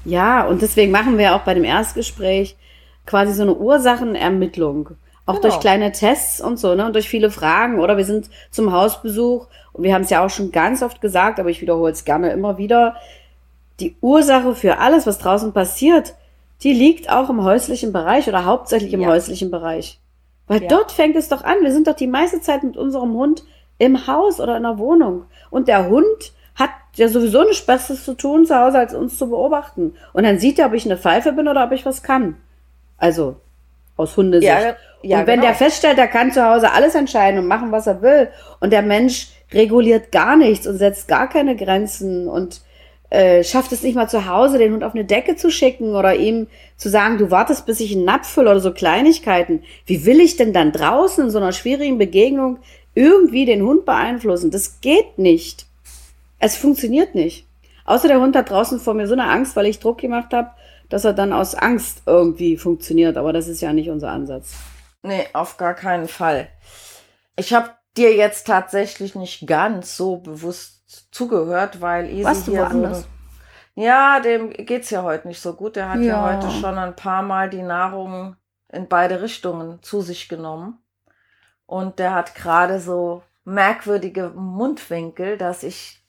Ja, 0.05 0.45
und 0.47 0.61
deswegen 0.61 0.91
machen 0.91 1.17
wir 1.17 1.35
auch 1.35 1.41
bei 1.41 1.53
dem 1.53 1.63
Erstgespräch 1.63 2.57
quasi 3.05 3.33
so 3.33 3.43
eine 3.43 3.55
Ursachenermittlung. 3.55 4.91
Auch 5.25 5.35
genau. 5.35 5.49
durch 5.49 5.59
kleine 5.59 5.91
Tests 5.91 6.41
und 6.41 6.57
so, 6.57 6.75
ne? 6.75 6.85
Und 6.85 6.93
durch 6.93 7.07
viele 7.07 7.31
Fragen. 7.31 7.79
Oder 7.79 7.97
wir 7.97 8.05
sind 8.05 8.29
zum 8.49 8.71
Hausbesuch 8.71 9.47
und 9.73 9.83
wir 9.83 9.93
haben 9.93 10.01
es 10.01 10.09
ja 10.09 10.25
auch 10.25 10.29
schon 10.29 10.51
ganz 10.51 10.81
oft 10.81 11.01
gesagt, 11.01 11.39
aber 11.39 11.49
ich 11.49 11.61
wiederhole 11.61 11.91
es 11.91 12.05
gerne 12.05 12.31
immer 12.31 12.57
wieder. 12.57 12.95
Die 13.79 13.95
Ursache 14.01 14.55
für 14.55 14.79
alles, 14.79 15.07
was 15.07 15.19
draußen 15.19 15.53
passiert, 15.53 16.15
die 16.63 16.73
liegt 16.73 17.09
auch 17.09 17.29
im 17.29 17.43
häuslichen 17.43 17.93
Bereich 17.93 18.27
oder 18.27 18.45
hauptsächlich 18.45 18.93
im 18.93 19.01
ja. 19.01 19.09
häuslichen 19.09 19.51
Bereich. 19.51 19.99
Weil 20.47 20.63
ja. 20.63 20.67
dort 20.67 20.91
fängt 20.91 21.15
es 21.15 21.29
doch 21.29 21.43
an. 21.43 21.57
Wir 21.61 21.71
sind 21.71 21.87
doch 21.87 21.95
die 21.95 22.07
meiste 22.07 22.41
Zeit 22.41 22.63
mit 22.63 22.77
unserem 22.77 23.13
Hund 23.13 23.43
im 23.77 24.05
Haus 24.07 24.39
oder 24.39 24.57
in 24.57 24.63
der 24.63 24.77
Wohnung. 24.77 25.25
Und 25.49 25.67
der 25.67 25.87
Hund 25.87 26.33
hat 26.55 26.71
ja 26.95 27.07
sowieso 27.07 27.43
nichts 27.43 27.65
Besseres 27.65 28.03
zu 28.05 28.13
tun 28.15 28.45
zu 28.45 28.55
Hause, 28.55 28.77
als 28.77 28.93
uns 28.93 29.17
zu 29.17 29.29
beobachten. 29.29 29.95
Und 30.13 30.23
dann 30.23 30.39
sieht 30.39 30.59
er, 30.59 30.67
ob 30.67 30.73
ich 30.73 30.85
eine 30.85 30.97
Pfeife 30.97 31.31
bin 31.31 31.47
oder 31.47 31.63
ob 31.63 31.71
ich 31.71 31.85
was 31.85 32.03
kann. 32.03 32.37
Also 32.97 33.37
aus 33.97 34.15
Hundesicht. 34.17 34.51
Ja, 34.51 34.75
ja, 35.03 35.21
und 35.21 35.27
wenn 35.27 35.39
genau. 35.39 35.51
der 35.51 35.55
feststellt, 35.55 35.97
er 35.97 36.07
kann 36.07 36.31
zu 36.31 36.45
Hause 36.45 36.71
alles 36.71 36.95
entscheiden 36.95 37.39
und 37.39 37.47
machen, 37.47 37.71
was 37.71 37.87
er 37.87 38.01
will, 38.01 38.29
und 38.59 38.71
der 38.71 38.81
Mensch 38.81 39.29
reguliert 39.53 40.11
gar 40.11 40.35
nichts 40.35 40.67
und 40.67 40.77
setzt 40.77 41.07
gar 41.07 41.27
keine 41.27 41.55
Grenzen 41.55 42.27
und 42.27 42.61
äh, 43.11 43.43
schafft 43.43 43.73
es 43.73 43.83
nicht 43.83 43.95
mal 43.95 44.07
zu 44.07 44.25
Hause, 44.25 44.57
den 44.57 44.71
Hund 44.71 44.85
auf 44.85 44.95
eine 44.95 45.03
Decke 45.03 45.35
zu 45.35 45.51
schicken 45.51 45.95
oder 45.95 46.15
ihm 46.15 46.47
zu 46.77 46.89
sagen, 46.89 47.17
du 47.17 47.29
wartest, 47.29 47.65
bis 47.65 47.81
ich 47.81 47.93
einen 47.93 48.05
Napf 48.05 48.29
fülle 48.29 48.49
oder 48.49 48.61
so 48.61 48.71
Kleinigkeiten. 48.71 49.63
Wie 49.85 50.05
will 50.05 50.21
ich 50.21 50.37
denn 50.37 50.53
dann 50.53 50.71
draußen 50.71 51.25
in 51.25 51.29
so 51.29 51.37
einer 51.37 51.51
schwierigen 51.51 51.97
Begegnung 51.97 52.59
irgendwie 52.95 53.45
den 53.45 53.63
Hund 53.63 53.85
beeinflussen? 53.85 54.49
Das 54.49 54.79
geht 54.79 55.17
nicht. 55.17 55.65
Es 56.39 56.55
funktioniert 56.55 57.13
nicht. 57.13 57.45
Außer 57.83 58.07
der 58.07 58.21
Hund 58.21 58.35
hat 58.35 58.49
draußen 58.49 58.79
vor 58.79 58.93
mir 58.93 59.07
so 59.07 59.13
eine 59.13 59.29
Angst, 59.29 59.57
weil 59.57 59.65
ich 59.65 59.79
Druck 59.79 59.97
gemacht 59.97 60.33
habe, 60.33 60.51
dass 60.87 61.03
er 61.03 61.11
dann 61.11 61.33
aus 61.33 61.53
Angst 61.53 62.03
irgendwie 62.05 62.55
funktioniert. 62.55 63.17
Aber 63.17 63.33
das 63.33 63.49
ist 63.49 63.59
ja 63.59 63.73
nicht 63.73 63.89
unser 63.89 64.11
Ansatz. 64.11 64.53
Nee, 65.03 65.27
auf 65.33 65.57
gar 65.57 65.73
keinen 65.73 66.07
Fall. 66.07 66.49
Ich 67.35 67.53
habe 67.53 67.71
dir 67.97 68.15
jetzt 68.15 68.47
tatsächlich 68.47 69.15
nicht 69.15 69.47
ganz 69.47 69.97
so 69.97 70.17
bewusst 70.17 71.07
zugehört, 71.11 71.81
weil 71.81 72.09
Easy 72.09 72.23
Warst 72.23 72.45
hier 72.45 72.61
woanders? 72.61 73.01
so. 73.01 73.07
Ja, 73.75 74.19
dem 74.19 74.51
geht's 74.51 74.89
ja 74.89 75.03
heute 75.03 75.27
nicht 75.27 75.41
so 75.41 75.53
gut. 75.53 75.75
Der 75.75 75.89
hat 75.89 75.99
ja. 75.99 76.03
ja 76.03 76.23
heute 76.23 76.51
schon 76.51 76.77
ein 76.77 76.95
paar 76.95 77.23
Mal 77.23 77.49
die 77.49 77.61
Nahrung 77.61 78.35
in 78.69 78.87
beide 78.87 79.21
Richtungen 79.21 79.81
zu 79.81 80.01
sich 80.01 80.29
genommen. 80.29 80.77
Und 81.65 81.99
der 81.99 82.13
hat 82.13 82.35
gerade 82.35 82.79
so 82.79 83.23
merkwürdige 83.43 84.29
Mundwinkel, 84.29 85.37
dass 85.37 85.63
ich 85.63 86.03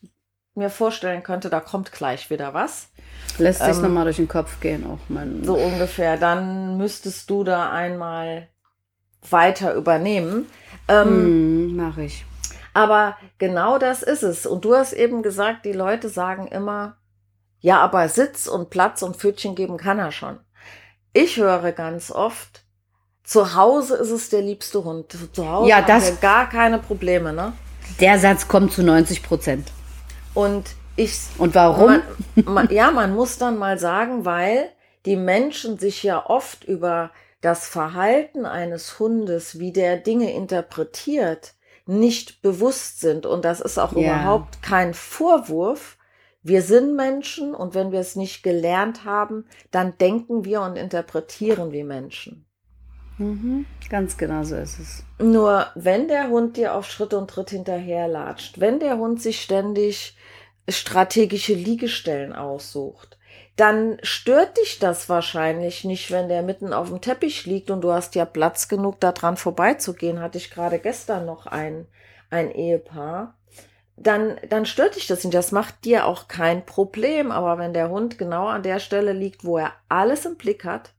mir 0.55 0.71
vorstellen 0.71 1.23
könnte, 1.23 1.49
da 1.49 1.61
kommt 1.61 1.93
gleich 1.93 2.29
wieder 2.29 2.53
was. 2.53 2.89
Lässt 3.39 3.63
sich 3.63 3.77
ähm, 3.77 3.83
nochmal 3.83 4.05
durch 4.05 4.17
den 4.17 4.29
Kopf 4.29 4.61
gehen, 4.61 4.85
auch 4.85 4.99
mein. 5.09 5.43
So 5.45 5.55
ungefähr. 5.55 6.19
Dann 6.19 6.77
müsstest 6.77 7.31
du 7.31 7.45
da 7.45 7.71
einmal 7.71 8.49
weiter 9.29 9.75
übernehmen. 9.75 10.47
Ähm, 10.89 11.69
mm, 11.69 11.77
mach 11.77 11.99
ich. 11.99 12.25
Aber 12.75 13.17
genau 13.39 13.79
das 13.79 14.03
ist 14.03 14.23
es. 14.23 14.47
Und 14.47 14.65
du 14.65 14.75
hast 14.75 14.93
eben 14.93 15.23
gesagt, 15.23 15.65
die 15.65 15.73
Leute 15.73 16.09
sagen 16.09 16.47
immer, 16.47 16.97
ja, 17.61 17.81
aber 17.81 18.09
Sitz 18.09 18.47
und 18.47 18.71
Platz 18.71 19.03
und 19.03 19.17
Pfötchen 19.17 19.55
geben 19.55 19.77
kann 19.77 19.99
er 19.99 20.11
schon. 20.11 20.39
Ich 21.13 21.37
höre 21.37 21.73
ganz 21.73 22.11
oft, 22.11 22.65
zu 23.23 23.55
Hause 23.55 23.97
ist 23.97 24.11
es 24.11 24.31
der 24.31 24.43
liebste 24.43 24.83
Hund. 24.83 25.17
Zu 25.33 25.49
Hause 25.49 25.69
ja, 25.69 25.83
das, 25.83 26.07
hat 26.07 26.13
er 26.13 26.17
gar 26.17 26.49
keine 26.49 26.79
Probleme, 26.79 27.33
ne? 27.33 27.53
Der 28.01 28.19
Satz 28.19 28.49
kommt 28.49 28.73
zu 28.73 28.83
90 28.83 29.23
Prozent. 29.23 29.69
Und 30.35 30.71
ich. 30.97 31.19
Und 31.39 31.55
warum? 31.55 32.03
Man, 32.35 32.55
man, 32.55 32.71
ja, 32.71 32.91
man 32.91 33.15
muss 33.15 33.39
dann 33.39 33.59
mal 33.59 33.79
sagen, 33.79 34.25
weil 34.25 34.71
die 35.07 35.17
Menschen 35.17 35.79
sich 35.79 36.03
ja 36.03 36.25
oft 36.27 36.65
über 36.65 37.11
das 37.43 37.69
Verhalten 37.69 38.47
eines 38.47 38.99
Hundes, 38.99 39.59
wie 39.59 39.73
der 39.73 39.99
Dinge 39.99 40.33
interpretiert, 40.33 41.55
nicht 41.85 42.41
bewusst 42.41 43.01
sind. 43.01 43.27
Und 43.27 43.45
das 43.45 43.61
ist 43.61 43.79
auch 43.79 43.93
ja. 43.93 44.01
überhaupt 44.01 44.63
kein 44.63 44.95
Vorwurf. 44.95 45.99
Wir 46.43 46.63
sind 46.63 46.97
Menschen 46.97 47.55
und 47.55 47.75
wenn 47.75 47.93
wir 47.93 48.01
es 48.01 48.17
nicht 48.17 48.43
gelernt 48.43 49.05
haben, 49.05 49.45
dann 49.71 49.99
denken 49.99 50.45
wir 50.45 50.63
und 50.63 50.77
interpretieren 50.77 51.73
wie 51.73 51.85
Menschen. 51.85 52.47
Mhm, 53.19 53.67
ganz 53.91 54.17
genau 54.17 54.43
so 54.45 54.57
ist 54.57 54.79
es. 54.79 55.05
Nur 55.19 55.67
wenn 55.75 56.09
der 56.09 56.29
Hund 56.29 56.57
dir 56.57 56.75
auf 56.75 56.87
Schritt 56.87 57.13
und 57.13 57.29
Tritt 57.29 57.51
hinterherlatscht, 57.51 58.61
wenn 58.61 58.81
der 58.81 58.99
Hund 58.99 59.21
sich 59.21 59.43
ständig 59.43 60.17
strategische 60.69 61.55
Liegestellen 61.55 62.33
aussucht, 62.33 63.19
dann 63.57 63.99
stört 64.03 64.57
dich 64.57 64.79
das 64.79 65.09
wahrscheinlich 65.09 65.85
nicht, 65.85 66.11
wenn 66.11 66.29
der 66.29 66.43
mitten 66.43 66.73
auf 66.73 66.89
dem 66.89 67.01
Teppich 67.01 67.45
liegt 67.45 67.71
und 67.71 67.83
du 67.83 67.93
hast 67.93 68.15
ja 68.15 68.25
Platz 68.25 68.69
genug, 68.69 68.99
da 69.01 69.13
dran 69.13 69.37
vorbeizugehen. 69.37 70.21
Hatte 70.21 70.39
ich 70.39 70.51
gerade 70.51 70.79
gestern 70.79 71.27
noch 71.27 71.47
ein, 71.47 71.87
ein 72.31 72.51
Ehepaar. 72.51 73.37
Dann, 73.97 74.39
dann 74.49 74.65
stört 74.65 74.97
dich 74.97 75.07
das 75.07 75.23
nicht. 75.23 75.35
Das 75.35 75.53
macht 75.53 75.85
dir 75.85 76.07
auch 76.07 76.29
kein 76.29 76.65
Problem. 76.65 77.31
Aber 77.31 77.59
wenn 77.59 77.75
der 77.75 77.91
Hund 77.91 78.17
genau 78.17 78.47
an 78.47 78.63
der 78.63 78.79
Stelle 78.79 79.13
liegt, 79.13 79.45
wo 79.45 79.59
er 79.59 79.73
alles 79.89 80.25
im 80.25 80.37
Blick 80.37 80.65
hat, 80.65 80.95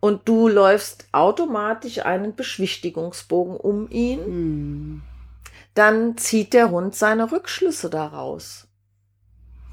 und 0.00 0.28
du 0.28 0.46
läufst 0.46 1.08
automatisch 1.12 2.04
einen 2.04 2.36
Beschwichtigungsbogen 2.36 3.56
um 3.56 3.90
ihn, 3.90 4.24
hm. 4.24 5.02
dann 5.74 6.18
zieht 6.18 6.52
der 6.52 6.70
Hund 6.70 6.94
seine 6.94 7.32
Rückschlüsse 7.32 7.90
daraus. 7.90 8.68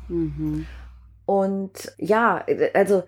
Mhm. 0.07 0.65
Und 1.25 1.93
ja, 1.97 2.45
also 2.73 3.03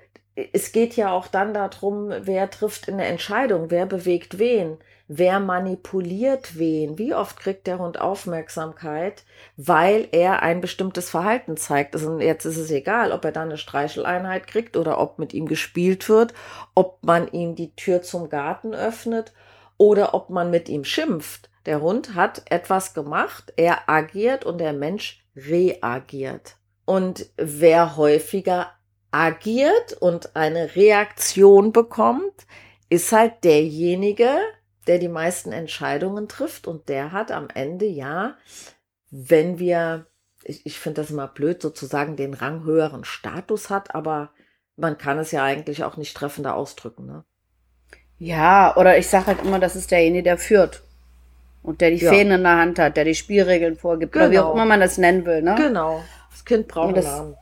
es 0.54 0.72
geht 0.72 0.96
ja 0.96 1.12
auch 1.12 1.28
dann 1.28 1.54
darum, 1.54 2.12
wer 2.22 2.50
trifft 2.50 2.90
eine 2.90 3.06
Entscheidung, 3.06 3.72
wer 3.72 3.86
bewegt 3.86 4.38
wen, 4.38 4.78
wer 5.08 5.40
manipuliert 5.40 6.58
wen, 6.58 6.98
wie 6.98 7.14
oft 7.14 7.40
kriegt 7.40 7.68
der 7.68 7.80
Hund 7.80 8.02
Aufmerksamkeit, 8.02 9.24
weil 9.56 10.08
er 10.12 10.42
ein 10.42 10.62
bestimmtes 10.62 11.10
Verhalten 11.10 11.58
zeigt. 11.58 11.96
Also 11.96 12.20
jetzt 12.20 12.46
ist 12.46 12.58
es 12.58 12.72
egal, 12.72 13.12
ob 13.12 13.24
er 13.24 13.32
dann 13.32 13.50
eine 13.50 13.58
Streicheleinheit 13.58 14.48
kriegt 14.48 14.76
oder 14.76 15.00
ob 15.00 15.20
mit 15.20 15.34
ihm 15.34 15.48
gespielt 15.48 16.10
wird, 16.10 16.34
ob 16.74 17.00
man 17.04 17.28
ihm 17.30 17.56
die 17.56 17.74
Tür 17.76 18.02
zum 18.02 18.30
Garten 18.30 18.74
öffnet 18.74 19.32
oder 19.78 20.14
ob 20.14 20.30
man 20.30 20.50
mit 20.50 20.68
ihm 20.70 20.84
schimpft. 20.84 21.50
Der 21.66 21.82
Hund 21.82 22.16
hat 22.16 22.44
etwas 22.50 22.94
gemacht, 22.94 23.54
er 23.56 23.90
agiert 23.90 24.44
und 24.44 24.60
der 24.60 24.74
Mensch 24.74 25.24
reagiert. 25.36 26.58
Und 26.86 27.28
wer 27.38 27.98
häufiger 27.98 28.72
agiert 29.12 29.94
und 29.94 30.36
eine 30.36 30.76
Reaktion 30.76 31.72
bekommt, 31.72 32.46
ist 32.90 33.12
halt 33.12 33.44
derjenige, 33.44 34.30
der 34.88 35.00
die 35.00 35.10
meisten 35.10 35.52
Entscheidungen 35.52 36.28
trifft 36.28 36.68
und 36.68 36.90
der 36.90 37.12
hat 37.12 37.32
am 37.32 37.48
Ende 37.54 37.86
ja, 37.86 38.36
wenn 39.10 39.58
wir, 39.58 40.06
ich, 40.44 40.66
ich 40.66 40.80
finde 40.80 41.02
das 41.02 41.12
immer 41.12 41.28
blöd, 41.28 41.62
sozusagen 41.62 42.16
den 42.16 42.34
ranghöheren 42.34 43.04
Status 43.04 43.70
hat, 43.70 43.96
aber 43.96 44.32
man 44.76 44.98
kann 44.98 45.18
es 45.18 45.32
ja 45.32 45.44
eigentlich 45.44 45.84
auch 45.84 45.98
nicht 45.98 46.16
treffender 46.16 46.56
ausdrücken. 46.56 47.06
Ne? 47.06 47.24
Ja, 48.18 48.76
oder 48.76 48.98
ich 48.98 49.08
sage 49.08 49.28
halt 49.28 49.44
immer, 49.44 49.60
das 49.60 49.76
ist 49.76 49.92
derjenige, 49.92 50.24
der 50.24 50.38
führt. 50.38 50.84
Und 51.64 51.82
der 51.82 51.90
die 51.90 51.98
ja. 51.98 52.12
Fäden 52.12 52.32
in 52.32 52.44
der 52.44 52.58
Hand 52.58 52.78
hat, 52.78 52.96
der 52.96 53.06
die 53.06 53.16
Spielregeln 53.16 53.76
vorgibt, 53.76 54.12
genau. 54.12 54.26
oder 54.26 54.32
wie 54.32 54.40
auch 54.40 54.52
genau. 54.52 54.54
immer 54.54 54.66
man 54.66 54.80
das 54.82 54.98
nennen 54.98 55.26
will. 55.26 55.42
Ne? 55.42 55.56
Genau. 55.58 56.04
Das 56.36 56.44
Kind 56.44 56.68
braucht 56.68 56.98
einen 56.98 57.06
Namen. 57.06 57.38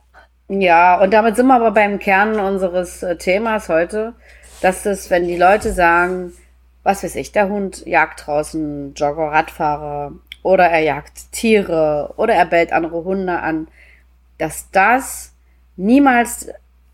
Ja, 0.62 1.02
und 1.02 1.12
damit 1.12 1.34
sind 1.34 1.48
wir 1.48 1.56
aber 1.56 1.72
beim 1.72 1.98
Kern 1.98 2.38
unseres 2.38 3.02
äh, 3.02 3.16
Themas 3.16 3.68
heute, 3.68 4.12
dass 4.62 4.86
es, 4.86 5.10
wenn 5.10 5.26
die 5.26 5.36
Leute 5.36 5.72
sagen, 5.72 6.32
was 6.84 7.02
weiß 7.02 7.16
ich, 7.16 7.32
der 7.32 7.48
Hund 7.48 7.84
jagt 7.86 8.24
draußen 8.24 8.94
Jogger, 8.94 9.32
Radfahrer 9.32 10.12
oder 10.44 10.66
er 10.66 10.80
jagt 10.80 11.32
Tiere 11.32 12.12
oder 12.16 12.34
er 12.34 12.46
bellt 12.46 12.72
andere 12.72 13.02
Hunde 13.02 13.40
an, 13.40 13.66
dass 14.38 14.70
das 14.70 15.32
niemals 15.76 16.50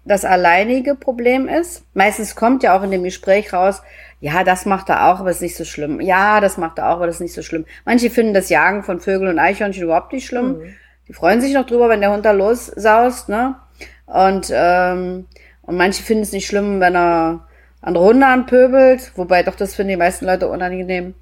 das 0.06 0.24
alleinige 0.24 0.94
Problem 0.94 1.48
ist. 1.48 1.84
Meistens 1.92 2.34
kommt 2.34 2.62
ja 2.62 2.78
auch 2.78 2.82
in 2.82 2.92
dem 2.92 3.04
Gespräch 3.04 3.52
raus, 3.52 3.82
ja, 4.20 4.42
das 4.42 4.64
macht 4.64 4.88
er 4.88 5.06
auch, 5.10 5.20
aber 5.20 5.30
ist 5.30 5.42
nicht 5.42 5.56
so 5.56 5.64
schlimm. 5.64 6.00
Ja, 6.00 6.40
das 6.40 6.56
macht 6.56 6.78
er 6.78 6.88
auch, 6.88 6.96
aber 6.96 7.06
das 7.06 7.16
ist 7.16 7.20
nicht 7.20 7.34
so 7.34 7.42
schlimm. 7.42 7.66
Manche 7.84 8.08
finden 8.08 8.32
das 8.32 8.48
Jagen 8.48 8.84
von 8.84 9.00
Vögeln 9.00 9.28
und 9.28 9.38
Eichhörnchen 9.38 9.82
überhaupt 9.82 10.14
nicht 10.14 10.26
schlimm. 10.26 10.58
Mhm. 10.58 10.74
Die 11.10 11.14
freuen 11.14 11.40
sich 11.40 11.52
noch 11.54 11.66
drüber, 11.66 11.88
wenn 11.88 12.00
der 12.00 12.12
Hund 12.12 12.24
da 12.24 12.30
lossaust, 12.30 13.28
ne? 13.28 13.56
Und, 14.06 14.52
ähm, 14.54 15.26
und 15.62 15.76
manche 15.76 16.04
finden 16.04 16.22
es 16.22 16.30
nicht 16.30 16.46
schlimm, 16.46 16.78
wenn 16.78 16.94
er 16.94 17.48
andere 17.82 18.04
Hunde 18.04 18.26
anpöbelt, 18.28 19.10
wobei 19.16 19.42
doch 19.42 19.56
das 19.56 19.74
finden 19.74 19.90
die 19.90 19.96
meisten 19.96 20.24
Leute 20.24 20.46
unangenehm. 20.46 21.14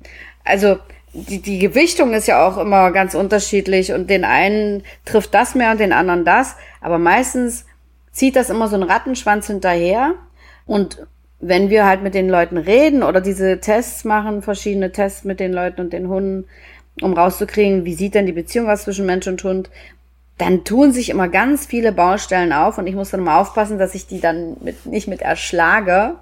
Also 0.44 0.76
die, 1.14 1.40
die 1.40 1.58
Gewichtung 1.58 2.12
ist 2.12 2.28
ja 2.28 2.46
auch 2.46 2.58
immer 2.58 2.92
ganz 2.92 3.14
unterschiedlich 3.14 3.94
und 3.94 4.10
den 4.10 4.26
einen 4.26 4.82
trifft 5.06 5.32
das 5.32 5.54
mehr 5.54 5.70
und 5.70 5.80
den 5.80 5.94
anderen 5.94 6.26
das, 6.26 6.56
aber 6.82 6.98
meistens 6.98 7.64
zieht 8.12 8.36
das 8.36 8.50
immer 8.50 8.68
so 8.68 8.76
ein 8.76 8.82
Rattenschwanz 8.82 9.46
hinterher 9.46 10.16
und 10.66 11.06
wenn 11.40 11.70
wir 11.70 11.86
halt 11.86 12.02
mit 12.02 12.12
den 12.12 12.28
Leuten 12.28 12.58
reden 12.58 13.02
oder 13.02 13.22
diese 13.22 13.58
Tests 13.58 14.04
machen, 14.04 14.42
verschiedene 14.42 14.92
Tests 14.92 15.24
mit 15.24 15.40
den 15.40 15.54
Leuten 15.54 15.80
und 15.80 15.94
den 15.94 16.08
Hunden, 16.08 16.44
um 17.02 17.14
rauszukriegen, 17.14 17.84
wie 17.84 17.94
sieht 17.94 18.14
denn 18.14 18.26
die 18.26 18.32
Beziehung 18.32 18.68
aus 18.68 18.82
zwischen 18.82 19.06
Mensch 19.06 19.26
und 19.26 19.42
Hund, 19.44 19.70
dann 20.38 20.64
tun 20.64 20.92
sich 20.92 21.10
immer 21.10 21.28
ganz 21.28 21.66
viele 21.66 21.92
Baustellen 21.92 22.52
auf 22.52 22.78
und 22.78 22.86
ich 22.86 22.94
muss 22.94 23.10
dann 23.10 23.20
mal 23.20 23.40
aufpassen, 23.40 23.78
dass 23.78 23.94
ich 23.94 24.06
die 24.06 24.20
dann 24.20 24.56
mit, 24.60 24.86
nicht 24.86 25.08
mit 25.08 25.20
erschlage, 25.20 26.14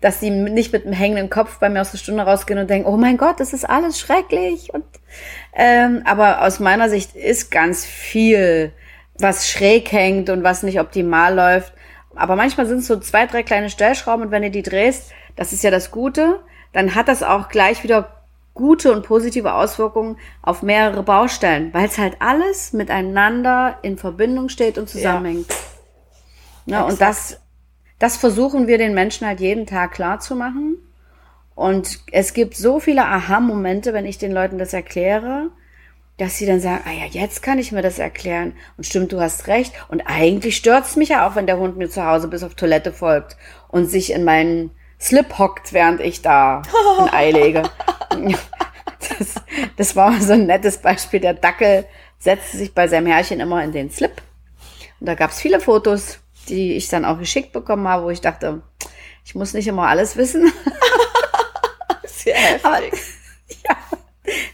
dass 0.00 0.20
sie 0.20 0.30
nicht 0.30 0.72
mit 0.72 0.84
einem 0.84 0.94
hängenden 0.94 1.30
Kopf 1.30 1.58
bei 1.58 1.68
mir 1.68 1.80
aus 1.80 1.90
der 1.90 1.98
Stunde 1.98 2.24
rausgehen 2.24 2.58
und 2.58 2.68
denken, 2.68 2.88
oh 2.88 2.96
mein 2.96 3.16
Gott, 3.16 3.40
das 3.40 3.52
ist 3.52 3.68
alles 3.68 3.98
schrecklich. 3.98 4.72
Und, 4.72 4.84
ähm, 5.54 6.02
aber 6.04 6.42
aus 6.42 6.60
meiner 6.60 6.88
Sicht 6.88 7.14
ist 7.14 7.50
ganz 7.50 7.86
viel, 7.86 8.72
was 9.18 9.48
schräg 9.48 9.92
hängt 9.92 10.28
und 10.30 10.42
was 10.42 10.62
nicht 10.62 10.80
optimal 10.80 11.34
läuft. 11.34 11.72
Aber 12.14 12.36
manchmal 12.36 12.66
sind 12.66 12.78
es 12.78 12.86
so 12.86 12.98
zwei, 12.98 13.26
drei 13.26 13.42
kleine 13.42 13.70
Stellschrauben 13.70 14.26
und 14.26 14.30
wenn 14.30 14.42
du 14.42 14.50
die 14.50 14.62
drehst, 14.62 15.12
das 15.36 15.52
ist 15.52 15.64
ja 15.64 15.70
das 15.70 15.90
Gute, 15.90 16.40
dann 16.72 16.94
hat 16.94 17.08
das 17.08 17.22
auch 17.22 17.48
gleich 17.48 17.82
wieder 17.82 18.13
gute 18.54 18.92
und 18.92 19.04
positive 19.04 19.52
Auswirkungen 19.52 20.16
auf 20.40 20.62
mehrere 20.62 21.02
Baustellen, 21.02 21.74
weil 21.74 21.86
es 21.86 21.98
halt 21.98 22.16
alles 22.20 22.72
miteinander 22.72 23.78
in 23.82 23.98
Verbindung 23.98 24.48
steht 24.48 24.78
und 24.78 24.88
zusammenhängt. 24.88 25.48
Ja. 26.66 26.78
ja 26.78 26.82
und 26.84 27.00
das, 27.00 27.40
das 27.98 28.16
versuchen 28.16 28.68
wir 28.68 28.78
den 28.78 28.94
Menschen 28.94 29.26
halt 29.26 29.40
jeden 29.40 29.66
Tag 29.66 29.92
klar 29.92 30.20
zu 30.20 30.36
machen. 30.36 30.76
Und 31.56 32.00
es 32.10 32.32
gibt 32.32 32.56
so 32.56 32.80
viele 32.80 33.04
Aha-Momente, 33.04 33.92
wenn 33.92 34.06
ich 34.06 34.18
den 34.18 34.32
Leuten 34.32 34.58
das 34.58 34.72
erkläre, 34.72 35.50
dass 36.16 36.38
sie 36.38 36.46
dann 36.46 36.60
sagen, 36.60 36.82
ah 36.86 36.92
ja, 36.92 37.06
jetzt 37.06 37.42
kann 37.42 37.58
ich 37.58 37.72
mir 37.72 37.82
das 37.82 37.98
erklären. 37.98 38.52
Und 38.76 38.84
stimmt, 38.84 39.12
du 39.12 39.20
hast 39.20 39.48
recht. 39.48 39.72
Und 39.88 40.02
eigentlich 40.02 40.56
stört's 40.56 40.96
mich 40.96 41.10
ja 41.10 41.26
auch, 41.26 41.34
wenn 41.34 41.46
der 41.46 41.58
Hund 41.58 41.76
mir 41.76 41.90
zu 41.90 42.04
Hause 42.04 42.28
bis 42.28 42.44
auf 42.44 42.54
Toilette 42.54 42.92
folgt 42.92 43.36
und 43.68 43.86
sich 43.86 44.12
in 44.12 44.24
meinen 44.24 44.70
Slip 45.04 45.38
hockt, 45.38 45.74
während 45.74 46.00
ich 46.00 46.22
da 46.22 46.62
ein 46.98 47.12
Ei 47.12 47.30
lege. 47.30 47.62
Das, 49.18 49.34
das 49.76 49.96
war 49.96 50.18
so 50.18 50.32
ein 50.32 50.46
nettes 50.46 50.78
Beispiel. 50.78 51.20
Der 51.20 51.34
Dackel 51.34 51.84
setzte 52.18 52.56
sich 52.56 52.74
bei 52.74 52.88
seinem 52.88 53.06
Herrchen 53.06 53.38
immer 53.38 53.62
in 53.62 53.70
den 53.70 53.90
Slip. 53.90 54.22
Und 54.98 55.06
da 55.06 55.14
gab 55.14 55.30
es 55.30 55.40
viele 55.40 55.60
Fotos, 55.60 56.20
die 56.48 56.72
ich 56.72 56.88
dann 56.88 57.04
auch 57.04 57.18
geschickt 57.18 57.52
bekommen 57.52 57.86
habe, 57.86 58.04
wo 58.04 58.10
ich 58.10 58.22
dachte, 58.22 58.62
ich 59.26 59.34
muss 59.34 59.52
nicht 59.52 59.68
immer 59.68 59.88
alles 59.88 60.16
wissen. 60.16 60.50
Sehr 62.06 62.34
heftig. 62.34 62.64
Aber, 62.64 62.80
ja, 62.82 63.76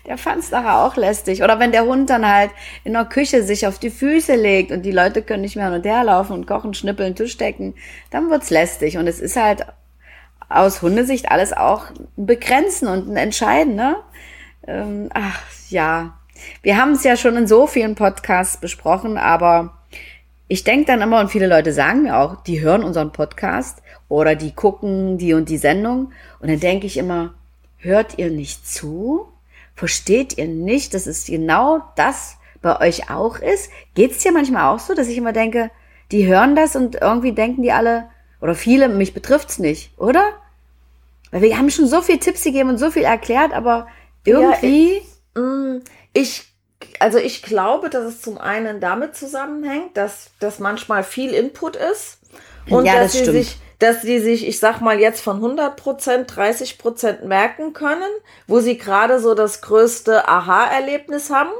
der 0.04 0.18
fand 0.18 0.42
es 0.42 0.50
nachher 0.50 0.84
auch 0.84 0.96
lästig. 0.96 1.44
Oder 1.44 1.60
wenn 1.60 1.70
der 1.70 1.84
Hund 1.84 2.10
dann 2.10 2.26
halt 2.26 2.50
in 2.82 2.94
der 2.94 3.04
Küche 3.04 3.44
sich 3.44 3.68
auf 3.68 3.78
die 3.78 3.90
Füße 3.90 4.34
legt 4.34 4.72
und 4.72 4.82
die 4.82 4.90
Leute 4.90 5.22
können 5.22 5.42
nicht 5.42 5.54
mehr 5.54 5.66
hin 5.66 5.74
und 5.74 5.86
her 5.86 6.02
laufen 6.02 6.32
und 6.32 6.48
kochen, 6.48 6.74
schnippeln, 6.74 7.14
Tisch 7.14 7.36
decken, 7.36 7.76
dann 8.10 8.30
wird's 8.30 8.50
lästig. 8.50 8.98
Und 8.98 9.06
es 9.06 9.20
ist 9.20 9.36
halt 9.36 9.64
aus 10.50 10.82
Hundesicht 10.82 11.30
alles 11.30 11.52
auch 11.52 11.86
Begrenzen 12.16 12.88
und 12.88 13.16
Entscheiden, 13.16 13.76
ne? 13.76 13.96
Ähm, 14.66 15.08
ach 15.14 15.40
ja, 15.70 16.14
wir 16.62 16.76
haben 16.76 16.92
es 16.92 17.04
ja 17.04 17.16
schon 17.16 17.36
in 17.36 17.46
so 17.46 17.66
vielen 17.66 17.94
Podcasts 17.94 18.58
besprochen, 18.58 19.16
aber 19.16 19.78
ich 20.48 20.64
denke 20.64 20.86
dann 20.86 21.00
immer, 21.00 21.20
und 21.20 21.30
viele 21.30 21.46
Leute 21.46 21.72
sagen 21.72 22.02
mir 22.02 22.18
auch, 22.18 22.42
die 22.42 22.60
hören 22.60 22.82
unseren 22.82 23.12
Podcast 23.12 23.82
oder 24.08 24.34
die 24.34 24.52
gucken 24.52 25.16
die 25.16 25.32
und 25.32 25.48
die 25.48 25.58
Sendung. 25.58 26.12
Und 26.40 26.50
dann 26.50 26.58
denke 26.58 26.86
ich 26.86 26.96
immer, 26.96 27.34
hört 27.78 28.18
ihr 28.18 28.30
nicht 28.30 28.68
zu? 28.68 29.28
Versteht 29.76 30.36
ihr 30.36 30.48
nicht, 30.48 30.92
dass 30.92 31.06
es 31.06 31.26
genau 31.26 31.82
das 31.94 32.36
bei 32.60 32.80
euch 32.80 33.10
auch 33.10 33.38
ist? 33.38 33.70
Geht 33.94 34.10
es 34.10 34.18
dir 34.18 34.32
manchmal 34.32 34.74
auch 34.74 34.80
so, 34.80 34.94
dass 34.94 35.06
ich 35.06 35.16
immer 35.16 35.32
denke, 35.32 35.70
die 36.10 36.26
hören 36.26 36.56
das 36.56 36.74
und 36.74 36.96
irgendwie 36.96 37.32
denken 37.32 37.62
die 37.62 37.72
alle, 37.72 38.08
oder 38.40 38.54
viele, 38.54 38.88
mich 38.88 39.14
betrifft's 39.14 39.58
nicht, 39.58 39.90
oder? 39.98 40.32
Weil 41.30 41.42
wir 41.42 41.58
haben 41.58 41.70
schon 41.70 41.86
so 41.86 42.02
viel 42.02 42.18
Tipps 42.18 42.42
gegeben 42.42 42.70
und 42.70 42.78
so 42.78 42.90
viel 42.90 43.04
erklärt, 43.04 43.52
aber 43.52 43.86
irgendwie. 44.24 45.02
Ja, 45.36 45.42
mm, 45.42 45.82
ich, 46.12 46.44
also 46.98 47.18
ich 47.18 47.42
glaube, 47.42 47.90
dass 47.90 48.04
es 48.04 48.22
zum 48.22 48.38
einen 48.38 48.80
damit 48.80 49.14
zusammenhängt, 49.14 49.96
dass, 49.96 50.30
dass 50.40 50.58
manchmal 50.58 51.04
viel 51.04 51.32
Input 51.32 51.76
ist. 51.76 52.18
Und 52.68 52.84
ja, 52.84 52.94
dass 52.94 53.02
das 53.04 53.12
sie 53.12 53.18
stimmt. 53.18 53.36
sich, 53.36 53.58
dass 53.78 54.02
sie 54.02 54.18
sich, 54.18 54.46
ich 54.46 54.58
sag 54.58 54.80
mal, 54.80 54.98
jetzt 55.00 55.20
von 55.20 55.36
100 55.36 55.76
Prozent 55.76 56.36
30 56.36 56.78
Prozent 56.78 57.24
merken 57.24 57.72
können, 57.72 58.10
wo 58.46 58.60
sie 58.60 58.76
gerade 58.76 59.20
so 59.20 59.34
das 59.34 59.62
größte 59.62 60.28
Aha-Erlebnis 60.28 61.30
haben. 61.30 61.50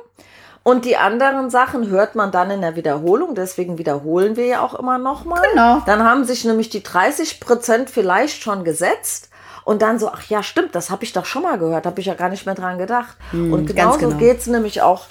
Und 0.70 0.84
die 0.84 0.96
anderen 0.96 1.50
Sachen 1.50 1.88
hört 1.88 2.14
man 2.14 2.30
dann 2.30 2.48
in 2.48 2.60
der 2.60 2.76
Wiederholung, 2.76 3.34
deswegen 3.34 3.76
wiederholen 3.76 4.36
wir 4.36 4.46
ja 4.46 4.62
auch 4.62 4.74
immer 4.74 4.98
nochmal. 4.98 5.42
Genau. 5.50 5.82
Dann 5.84 6.04
haben 6.04 6.24
sich 6.24 6.44
nämlich 6.44 6.70
die 6.70 6.84
30 6.84 7.40
Prozent 7.40 7.90
vielleicht 7.90 8.40
schon 8.40 8.62
gesetzt 8.62 9.30
und 9.64 9.82
dann 9.82 9.98
so, 9.98 10.10
ach 10.10 10.22
ja, 10.28 10.44
stimmt, 10.44 10.76
das 10.76 10.88
habe 10.88 11.02
ich 11.02 11.12
doch 11.12 11.24
schon 11.24 11.42
mal 11.42 11.58
gehört, 11.58 11.86
habe 11.86 11.98
ich 11.98 12.06
ja 12.06 12.14
gar 12.14 12.28
nicht 12.28 12.46
mehr 12.46 12.54
dran 12.54 12.78
gedacht. 12.78 13.16
Hm, 13.32 13.52
und 13.52 13.66
genauso 13.66 13.98
genau. 13.98 14.16
geht 14.18 14.38
es 14.38 14.46
nämlich 14.46 14.80
auch 14.80 15.06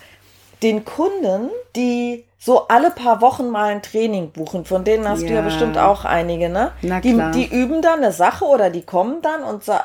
den 0.63 0.85
Kunden, 0.85 1.49
die 1.75 2.23
so 2.41 2.69
alle 2.69 2.89
paar 2.89 3.19
Wochen 3.19 3.49
mal 3.49 3.71
ein 3.71 3.81
Training 3.81 4.31
buchen. 4.31 4.63
Von 4.63 4.85
denen 4.85 5.07
hast 5.07 5.23
ja. 5.23 5.27
du 5.27 5.33
ja 5.33 5.41
bestimmt 5.41 5.77
auch 5.77 6.05
einige, 6.05 6.47
ne? 6.47 6.71
Na 6.81 7.01
die, 7.01 7.13
klar. 7.13 7.31
die 7.31 7.45
üben 7.45 7.81
dann 7.81 7.99
eine 7.99 8.13
Sache 8.13 8.45
oder 8.45 8.69
die 8.69 8.83
kommen 8.83 9.21
dann 9.21 9.43
und 9.43 9.65
sa 9.65 9.83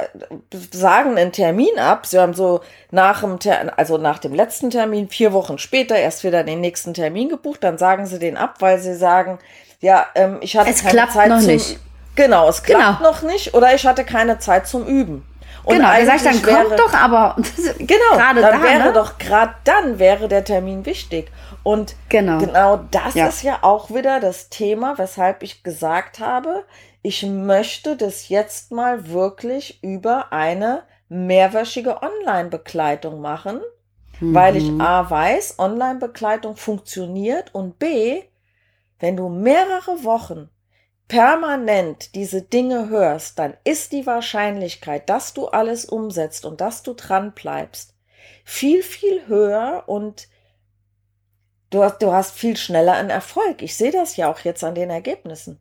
sagen 0.70 1.18
einen 1.18 1.32
Termin 1.32 1.76
ab. 1.80 2.06
Sie 2.06 2.18
haben 2.18 2.32
so 2.32 2.60
nach 2.92 3.22
dem, 3.22 3.40
Ter 3.40 3.76
also 3.76 3.98
nach 3.98 4.20
dem 4.20 4.34
letzten 4.34 4.70
Termin, 4.70 5.08
vier 5.08 5.32
Wochen 5.32 5.58
später 5.58 5.96
erst 5.96 6.22
wieder 6.22 6.44
den 6.44 6.60
nächsten 6.60 6.94
Termin 6.94 7.28
gebucht. 7.28 7.64
Dann 7.64 7.76
sagen 7.76 8.06
sie 8.06 8.20
den 8.20 8.36
ab, 8.36 8.54
weil 8.60 8.78
sie 8.78 8.94
sagen, 8.94 9.40
ja, 9.80 10.06
ähm, 10.14 10.38
ich 10.40 10.56
hatte 10.56 10.70
es 10.70 10.82
keine 10.82 10.92
klappt 10.92 11.12
Zeit 11.12 11.28
noch 11.30 11.40
zum, 11.40 11.46
nicht. 11.48 11.80
Genau, 12.14 12.48
es 12.48 12.62
klappt 12.62 12.98
genau. 12.98 13.10
noch 13.10 13.22
nicht 13.22 13.54
oder 13.54 13.74
ich 13.74 13.84
hatte 13.84 14.04
keine 14.04 14.38
Zeit 14.38 14.68
zum 14.68 14.86
Üben. 14.86 15.26
Und 15.64 15.76
genau, 15.76 15.90
er 15.90 16.06
sagt 16.06 16.26
dann, 16.26 16.46
wäre, 16.46 16.64
kommt 16.64 16.78
doch 16.78 16.92
aber. 16.92 17.36
genau, 17.78 18.16
dann 18.16 18.36
da, 18.36 18.62
wäre 18.62 18.84
ne? 18.84 18.92
doch 18.92 19.18
gerade 19.18 19.54
dann 19.64 19.98
wäre 19.98 20.28
der 20.28 20.44
Termin 20.44 20.86
wichtig. 20.86 21.32
Und 21.64 21.96
Genau. 22.10 22.38
genau 22.38 22.76
das 22.92 23.14
Ja. 23.14 23.26
ist 23.26 23.42
ja 23.42 23.58
auch 23.62 23.90
wieder 23.90 24.20
das 24.20 24.50
Thema, 24.50 24.96
weshalb 24.98 25.42
ich 25.42 25.64
gesagt 25.64 26.20
habe, 26.20 26.64
ich 27.02 27.24
möchte 27.24 27.96
das 27.96 28.28
jetzt 28.28 28.70
mal 28.70 29.08
wirklich 29.08 29.82
über 29.82 30.32
eine 30.32 30.84
mehrwöchige 31.08 32.02
Online-Begleitung 32.02 33.20
machen, 33.20 33.60
weil 34.20 34.56
ich 34.56 34.70
Mhm. 34.70 34.80
A 34.80 35.10
weiß, 35.10 35.58
Online-Begleitung 35.58 36.56
funktioniert 36.56 37.54
und 37.54 37.78
B, 37.78 38.22
wenn 39.00 39.16
du 39.16 39.28
mehrere 39.28 40.04
Wochen 40.04 40.48
permanent 41.08 42.14
diese 42.14 42.42
Dinge 42.42 42.88
hörst, 42.88 43.38
dann 43.38 43.54
ist 43.64 43.92
die 43.92 44.06
Wahrscheinlichkeit, 44.06 45.08
dass 45.08 45.34
du 45.34 45.48
alles 45.48 45.84
umsetzt 45.84 46.44
und 46.44 46.60
dass 46.60 46.82
du 46.82 46.94
dran 46.94 47.32
bleibst, 47.32 47.94
viel, 48.44 48.82
viel 48.82 49.26
höher 49.26 49.84
und 49.86 50.28
du 51.74 51.82
hast, 51.82 51.98
du 51.98 52.12
hast 52.12 52.36
viel 52.36 52.56
schneller 52.56 52.94
einen 52.94 53.10
Erfolg. 53.10 53.62
Ich 53.62 53.76
sehe 53.76 53.90
das 53.90 54.16
ja 54.16 54.30
auch 54.30 54.40
jetzt 54.40 54.62
an 54.64 54.74
den 54.74 54.90
Ergebnissen. 54.90 55.58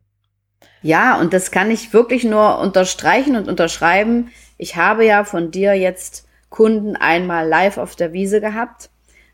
Ja, 0.82 1.18
und 1.18 1.32
das 1.32 1.50
kann 1.50 1.70
ich 1.70 1.92
wirklich 1.92 2.24
nur 2.24 2.58
unterstreichen 2.58 3.36
und 3.36 3.48
unterschreiben. 3.48 4.30
Ich 4.56 4.76
habe 4.76 5.04
ja 5.04 5.24
von 5.24 5.50
dir 5.50 5.74
jetzt 5.74 6.26
Kunden 6.50 6.96
einmal 6.96 7.48
live 7.48 7.78
auf 7.78 7.96
der 7.96 8.12
Wiese 8.12 8.40
gehabt, 8.40 8.90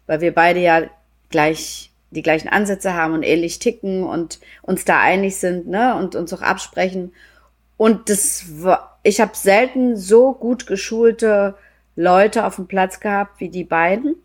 weil 0.06 0.20
wir 0.20 0.34
beide 0.34 0.60
ja 0.60 0.82
gleich 1.28 1.92
die 2.10 2.22
gleichen 2.22 2.48
Ansätze 2.48 2.94
haben 2.94 3.14
und 3.14 3.22
ähnlich 3.22 3.58
ticken 3.58 4.02
und 4.02 4.40
uns 4.62 4.84
da 4.84 5.00
einig 5.00 5.36
sind, 5.36 5.68
ne, 5.68 5.96
und 5.96 6.16
uns 6.16 6.32
auch 6.32 6.42
absprechen. 6.42 7.12
Und 7.76 8.08
das 8.10 8.62
war, 8.62 8.98
ich 9.02 9.20
habe 9.20 9.32
selten 9.34 9.96
so 9.96 10.32
gut 10.32 10.66
geschulte 10.66 11.56
Leute 11.94 12.44
auf 12.46 12.56
dem 12.56 12.66
Platz 12.66 13.00
gehabt 13.00 13.40
wie 13.40 13.48
die 13.48 13.64
beiden. 13.64 14.16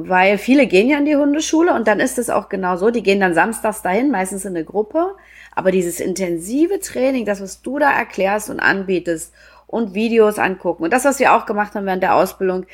Weil 0.00 0.38
viele 0.38 0.68
gehen 0.68 0.88
ja 0.88 0.96
in 0.98 1.06
die 1.06 1.16
Hundeschule 1.16 1.74
und 1.74 1.88
dann 1.88 1.98
ist 1.98 2.18
es 2.18 2.30
auch 2.30 2.48
genau 2.48 2.76
so, 2.76 2.90
die 2.90 3.02
gehen 3.02 3.18
dann 3.18 3.34
samstags 3.34 3.82
dahin, 3.82 4.12
meistens 4.12 4.44
in 4.44 4.54
eine 4.54 4.64
Gruppe. 4.64 5.16
Aber 5.56 5.72
dieses 5.72 5.98
intensive 5.98 6.78
Training, 6.78 7.24
das, 7.24 7.40
was 7.40 7.62
du 7.62 7.80
da 7.80 7.90
erklärst 7.90 8.48
und 8.48 8.60
anbietest 8.60 9.34
und 9.66 9.94
Videos 9.94 10.38
angucken 10.38 10.84
und 10.84 10.92
das, 10.92 11.04
was 11.04 11.18
wir 11.18 11.34
auch 11.34 11.46
gemacht 11.46 11.74
haben 11.74 11.84
während 11.84 12.04
der 12.04 12.14
Ausbildung, 12.14 12.64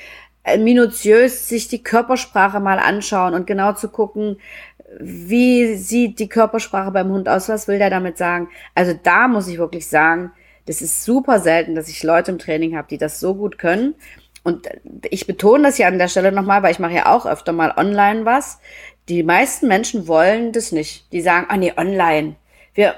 äh, 0.42 0.58
minutiös 0.58 1.48
sich 1.48 1.66
die 1.68 1.82
Körpersprache 1.82 2.60
mal 2.60 2.78
anschauen 2.78 3.32
und 3.32 3.46
genau 3.46 3.72
zu 3.72 3.88
gucken, 3.88 4.37
wie 5.00 5.76
sieht 5.76 6.18
die 6.18 6.28
Körpersprache 6.28 6.90
beim 6.90 7.08
Hund 7.08 7.26
aus, 7.26 7.48
was 7.48 7.68
will 7.68 7.78
der 7.78 7.88
damit 7.88 8.18
sagen. 8.18 8.50
Also 8.74 8.92
da 9.02 9.28
muss 9.28 9.48
ich 9.48 9.56
wirklich 9.56 9.88
sagen, 9.88 10.30
das 10.66 10.82
ist 10.82 11.04
super 11.04 11.40
selten, 11.40 11.74
dass 11.74 11.88
ich 11.88 12.02
Leute 12.02 12.32
im 12.32 12.38
Training 12.38 12.76
habe, 12.76 12.88
die 12.88 12.98
das 12.98 13.18
so 13.18 13.34
gut 13.34 13.56
können. 13.56 13.94
Und 14.44 14.68
ich 15.11 15.26
betone 15.26 15.64
das 15.64 15.78
ja 15.78 15.88
an 15.88 15.98
der 15.98 16.09
Stelle 16.09 16.30
nochmal, 16.30 16.62
weil 16.62 16.70
ich 16.70 16.78
mache 16.78 16.94
ja 16.94 17.12
auch 17.12 17.26
öfter 17.26 17.52
mal 17.52 17.72
online 17.76 18.24
was. 18.24 18.61
Die 19.09 19.22
meisten 19.22 19.66
Menschen 19.66 20.07
wollen 20.07 20.52
das 20.52 20.70
nicht. 20.70 21.11
Die 21.12 21.22
sagen, 21.22 21.46
ah 21.48 21.57
nee, 21.57 21.72
online. 21.76 22.37
Wir, 22.74 22.94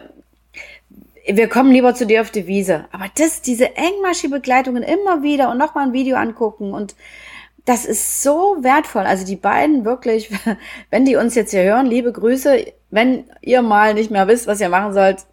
wir 1.26 1.48
kommen 1.48 1.70
lieber 1.70 1.94
zu 1.94 2.04
dir 2.04 2.20
auf 2.20 2.30
die 2.30 2.48
Wiese. 2.48 2.86
Aber 2.90 3.06
das, 3.16 3.42
diese 3.42 3.76
Engmaschi-Begleitungen 3.76 4.82
immer 4.82 5.22
wieder 5.22 5.50
und 5.50 5.58
nochmal 5.58 5.86
ein 5.86 5.92
Video 5.92 6.16
angucken 6.16 6.74
und 6.74 6.96
das 7.64 7.84
ist 7.84 8.22
so 8.22 8.56
wertvoll. 8.60 9.02
Also 9.02 9.26
die 9.26 9.36
beiden 9.36 9.84
wirklich, 9.84 10.30
wenn 10.90 11.04
die 11.04 11.16
uns 11.16 11.34
jetzt 11.34 11.50
hier 11.50 11.64
hören, 11.64 11.86
liebe 11.86 12.12
Grüße. 12.12 12.72
Wenn 12.90 13.24
ihr 13.42 13.62
mal 13.62 13.94
nicht 13.94 14.10
mehr 14.10 14.28
wisst, 14.28 14.46
was 14.46 14.60
ihr 14.60 14.68
machen 14.68 14.94
sollt, 14.94 15.26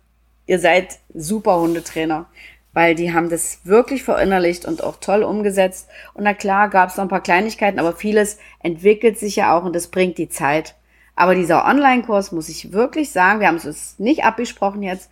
ihr 0.47 0.59
seid 0.59 0.99
super 1.13 1.59
Hundetrainer. 1.59 2.25
Weil 2.73 2.95
die 2.95 3.13
haben 3.13 3.29
das 3.29 3.59
wirklich 3.65 4.03
verinnerlicht 4.03 4.65
und 4.65 4.83
auch 4.83 4.97
toll 4.99 5.23
umgesetzt. 5.23 5.87
Und 6.15 6.23
na 6.23 6.33
klar 6.33 6.69
gab 6.69 6.89
es 6.89 6.97
noch 6.97 7.03
ein 7.03 7.09
paar 7.09 7.21
Kleinigkeiten, 7.21 7.79
aber 7.79 7.93
vieles 7.93 8.39
entwickelt 8.59 9.19
sich 9.19 9.35
ja 9.35 9.55
auch 9.55 9.63
und 9.63 9.75
das 9.75 9.87
bringt 9.89 10.17
die 10.17 10.29
Zeit. 10.29 10.75
Aber 11.15 11.35
dieser 11.35 11.65
Online-Kurs, 11.65 12.31
muss 12.31 12.49
ich 12.49 12.71
wirklich 12.73 13.11
sagen, 13.11 13.39
wir 13.39 13.47
haben 13.47 13.57
es 13.57 13.65
uns 13.65 13.99
nicht 13.99 14.23
abgesprochen 14.23 14.81
jetzt, 14.81 15.11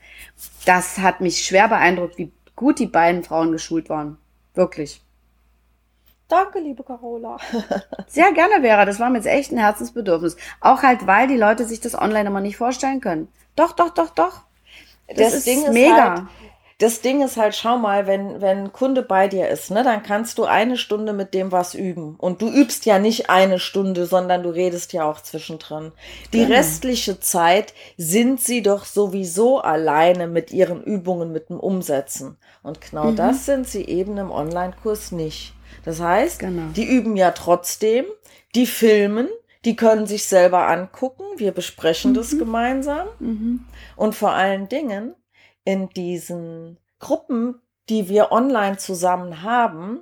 das 0.66 0.98
hat 0.98 1.22
mich 1.22 1.46
schwer 1.46 1.68
beeindruckt, 1.68 2.18
wie 2.18 2.32
gut 2.56 2.80
die 2.80 2.88
beiden 2.88 3.24
Frauen 3.24 3.52
geschult 3.52 3.90
waren. 3.90 4.18
Wirklich. 4.56 5.02
Danke, 6.28 6.60
liebe 6.60 6.84
Carola. 6.84 7.38
Sehr 8.08 8.32
gerne, 8.32 8.62
Vera. 8.62 8.86
Das 8.86 9.00
war 9.00 9.10
mir 9.10 9.18
jetzt 9.18 9.28
echt 9.28 9.52
ein 9.52 9.58
Herzensbedürfnis. 9.60 10.38
Auch 10.62 10.82
halt, 10.82 11.06
weil 11.06 11.28
die 11.28 11.36
Leute 11.38 11.66
sich 11.66 11.82
das 11.82 11.94
online 11.94 12.30
immer 12.30 12.40
nicht 12.42 12.58
vorstellen 12.58 13.02
können. 13.02 13.28
Doch, 13.56 13.74
doch, 13.74 13.90
doch, 13.94 14.10
doch. 14.12 14.42
Das, 15.08 15.18
Das 15.18 15.34
ist 15.36 15.48
Ding 15.48 15.64
ist 15.66 15.74
mega. 15.74 16.10
halt- 16.12 16.24
Das 16.82 17.02
Ding 17.02 17.22
ist 17.24 17.38
halt, 17.38 17.56
schau 17.56 17.78
mal, 17.78 18.08
wenn, 18.08 18.42
wenn 18.42 18.58
ein 18.66 18.74
Kunde 18.74 19.04
bei 19.04 19.28
dir 19.28 19.48
ist, 19.50 19.70
ne, 19.72 19.84
dann 19.84 20.02
kannst 20.04 20.38
du 20.38 20.46
eine 20.46 20.78
Stunde 20.78 21.14
mit 21.14 21.34
dem 21.34 21.52
was 21.52 21.76
üben. 21.76 22.16
Und 22.18 22.42
du 22.42 22.50
übst 22.50 22.86
ja 22.86 22.98
nicht 23.00 23.30
eine 23.30 23.60
Stunde, 23.60 24.06
sondern 24.08 24.42
du 24.44 24.50
redest 24.50 24.92
ja 24.94 25.06
auch 25.10 25.22
zwischendrin. 25.22 25.92
Die 26.34 26.40
Genau. 26.44 26.56
restliche 26.56 27.20
Zeit 27.20 27.74
sind 27.98 28.42
sie 28.42 28.64
doch 28.64 28.86
sowieso 28.86 29.60
alleine 29.60 30.28
mit 30.28 30.52
ihren 30.52 30.84
Übungen, 30.84 31.32
mit 31.32 31.50
dem 31.50 31.60
Umsetzen. 31.60 32.38
Und 32.64 32.82
genau 32.82 33.12
Mhm. 33.12 33.16
das 33.16 33.46
sind 33.46 33.68
sie 33.68 33.86
eben 33.86 34.18
im 34.18 34.32
Online-Kurs 34.32 35.12
nicht. 35.12 35.54
Das 35.86 36.00
heißt, 36.02 36.40
Genau. 36.40 36.72
die 36.76 36.86
üben 36.86 37.16
ja 37.16 37.32
trotzdem, 37.32 38.06
die 38.56 38.66
filmen, 38.66 39.28
die 39.66 39.76
können 39.76 40.08
sich 40.08 40.26
selber 40.26 40.68
angucken, 40.68 41.24
wir 41.38 41.52
besprechen 41.52 42.14
das 42.16 42.38
gemeinsam. 42.38 43.08
Mhm. 43.20 43.66
Und 43.96 44.16
vor 44.16 44.32
allen 44.32 44.68
Dingen 44.68 45.14
in 45.66 45.90
diesen 45.90 46.80
Gruppen, 47.00 47.62
die 47.90 48.10
wir 48.10 48.32
online 48.32 48.78
zusammen 48.78 49.44
haben, 49.44 50.02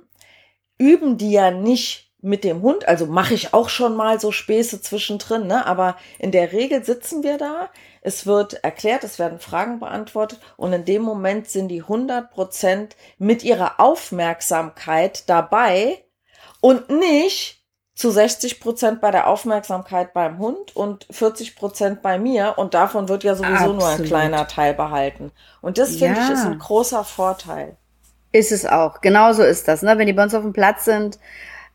üben 0.78 1.18
die 1.18 1.32
ja 1.32 1.50
nicht 1.50 2.10
mit 2.22 2.44
dem 2.44 2.62
Hund. 2.62 2.86
Also 2.86 3.06
mache 3.06 3.34
ich 3.34 3.54
auch 3.54 3.68
schon 3.68 3.96
mal 3.96 4.20
so 4.20 4.32
Späße 4.32 4.80
zwischendrin, 4.82 5.46
ne? 5.46 5.66
aber 5.66 5.96
in 6.18 6.32
der 6.32 6.52
Regel 6.52 6.84
sitzen 6.84 7.22
wir 7.22 7.38
da, 7.38 7.70
es 8.02 8.26
wird 8.26 8.64
erklärt, 8.64 9.04
es 9.04 9.18
werden 9.18 9.38
Fragen 9.38 9.78
beantwortet 9.80 10.40
und 10.56 10.72
in 10.72 10.84
dem 10.84 11.02
Moment 11.02 11.48
sind 11.48 11.68
die 11.68 11.82
100 11.82 12.30
Prozent 12.30 12.96
mit 13.18 13.42
ihrer 13.42 13.80
Aufmerksamkeit 13.80 15.28
dabei 15.28 16.04
und 16.60 16.90
nicht 16.90 17.59
zu 18.00 18.10
60 18.10 18.60
Prozent 18.60 19.00
bei 19.02 19.10
der 19.10 19.26
Aufmerksamkeit 19.26 20.14
beim 20.14 20.38
Hund 20.38 20.74
und 20.74 21.06
40 21.10 21.54
Prozent 21.54 22.00
bei 22.00 22.18
mir 22.18 22.54
und 22.56 22.72
davon 22.72 23.08
wird 23.10 23.24
ja 23.24 23.34
sowieso 23.34 23.72
nur 23.74 23.84
ein 23.84 23.90
Absolut. 23.90 24.06
kleiner 24.06 24.48
Teil 24.48 24.72
behalten. 24.72 25.32
Und 25.60 25.76
das 25.76 25.96
finde 25.96 26.18
ich 26.20 26.28
Ja. 26.28 26.32
ist 26.32 26.46
ein 26.46 26.58
großer 26.58 27.04
Vorteil. 27.04 27.76
Ist 28.32 28.52
es 28.52 28.64
auch. 28.64 29.02
Genauso 29.02 29.42
ist 29.42 29.68
das. 29.68 29.82
Ne? 29.82 29.98
Wenn 29.98 30.06
die 30.06 30.14
bei 30.14 30.22
uns 30.22 30.34
auf 30.34 30.42
dem 30.42 30.54
Platz 30.54 30.86
sind, 30.86 31.18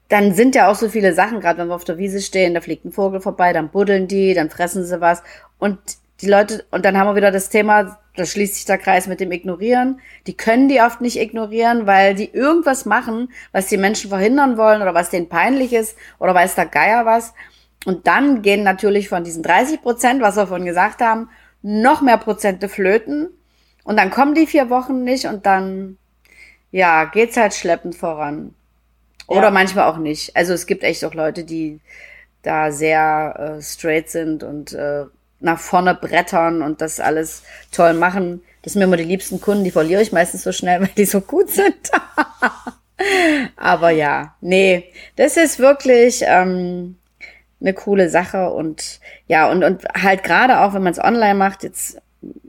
dann 0.10 0.34
sind 0.34 0.56
ja 0.56 0.70
auch 0.70 0.76
so 0.76 0.90
viele 0.90 1.14
Sachen, 1.14 1.42
gerade 1.42 1.60
wenn 1.60 1.68
wir 1.68 1.76
auf 1.76 1.84
der 1.84 1.98
Wiese 2.00 2.22
stehen, 2.22 2.56
da 2.56 2.62
fliegt 2.62 2.86
ein 2.86 2.92
Vogel 2.92 3.22
vorbei, 3.22 3.54
dann 3.54 3.70
buddeln 3.70 4.08
die, 4.08 4.34
dann 4.34 4.50
fressen 4.50 4.84
sie 4.84 5.02
was. 5.02 5.22
Und 5.60 5.78
die 6.22 6.28
Leute, 6.28 6.66
und 6.72 6.86
dann 6.86 6.98
haben 6.98 7.08
wir 7.08 7.16
wieder 7.16 7.32
das 7.32 7.50
Thema, 7.50 8.00
da 8.16 8.26
schließt 8.26 8.56
sich 8.56 8.66
der 8.66 8.78
Kreis 8.78 9.08
mit 9.08 9.20
dem 9.20 9.32
Ignorieren. 9.32 10.00
Die 10.28 10.36
können 10.38 10.70
die 10.70 10.82
oft 10.82 11.02
nicht 11.02 11.20
ignorieren, 11.20 11.86
weil 11.88 12.16
die 12.16 12.30
irgendwas 12.32 12.86
machen, 12.86 13.32
was 13.52 13.68
die 13.68 13.78
Menschen 13.78 14.10
verhindern 14.10 14.58
wollen 14.58 14.82
oder 14.82 14.94
was 14.94 15.10
denen 15.10 15.30
peinlich 15.30 15.74
ist 15.74 15.98
oder 16.20 16.34
weiß 16.34 16.56
der 16.56 16.66
Geier 16.68 17.06
was. 17.06 17.34
Und 17.86 18.08
dann 18.08 18.42
gehen 18.42 18.64
natürlich 18.64 19.10
von 19.10 19.24
diesen 19.24 19.44
30 19.44 19.82
Prozent, 19.82 20.22
was 20.22 20.36
wir 20.38 20.48
vorhin 20.48 20.66
gesagt 20.66 21.02
haben, 21.02 21.30
noch 21.62 22.02
mehr 22.02 22.18
Prozente 22.18 22.70
flöten. 22.70 23.30
Und 23.84 23.98
dann 23.98 24.10
kommen 24.12 24.34
die 24.34 24.48
vier 24.48 24.70
Wochen 24.70 25.04
nicht 25.04 25.26
und 25.26 25.46
dann 25.46 25.98
ja, 26.72 27.06
geht's 27.06 27.38
halt 27.38 27.54
schleppend 27.54 27.96
voran. 27.96 28.54
Oder 29.28 29.50
Ja. 29.50 29.52
manchmal 29.52 29.86
auch 29.92 29.98
nicht. 29.98 30.36
Also 30.36 30.54
es 30.54 30.66
gibt 30.68 30.84
echt 30.84 31.06
auch 31.06 31.14
Leute, 31.14 31.44
die 31.46 31.80
da 32.44 32.72
sehr 32.72 33.58
äh, 33.60 33.62
straight 33.62 34.10
sind 34.10 34.44
und 34.44 34.74
äh, 34.74 35.06
nach 35.46 35.60
vorne 35.60 35.96
brettern 35.96 36.62
und 36.62 36.82
das 36.82 37.00
alles 37.00 37.44
toll 37.72 37.94
machen. 37.94 38.42
Das 38.62 38.74
sind 38.74 38.80
mir 38.80 38.86
immer 38.86 38.98
die 38.98 39.04
liebsten 39.04 39.40
Kunden, 39.40 39.64
die 39.64 39.72
verliere 39.72 40.02
ich 40.02 40.12
meistens 40.12 40.44
so 40.44 40.52
schnell, 40.52 40.82
weil 40.82 40.92
die 40.98 41.06
so 41.06 41.22
gut 41.22 41.50
sind. 41.50 41.92
Aber 43.56 43.92
ja, 43.92 44.36
nee, 44.42 44.92
das 45.16 45.38
ist 45.38 45.60
wirklich 45.60 46.24
ähm, 46.26 46.98
eine 47.62 47.74
coole 47.74 48.10
Sache 48.10 48.50
und 48.50 49.00
ja, 49.28 49.50
und, 49.50 49.64
und 49.64 49.86
halt 49.94 50.24
gerade 50.24 50.60
auch, 50.60 50.74
wenn 50.74 50.84
man 50.84 50.94
es 50.94 51.04
online 51.04 51.36
macht, 51.36 51.64
jetzt 51.64 52.02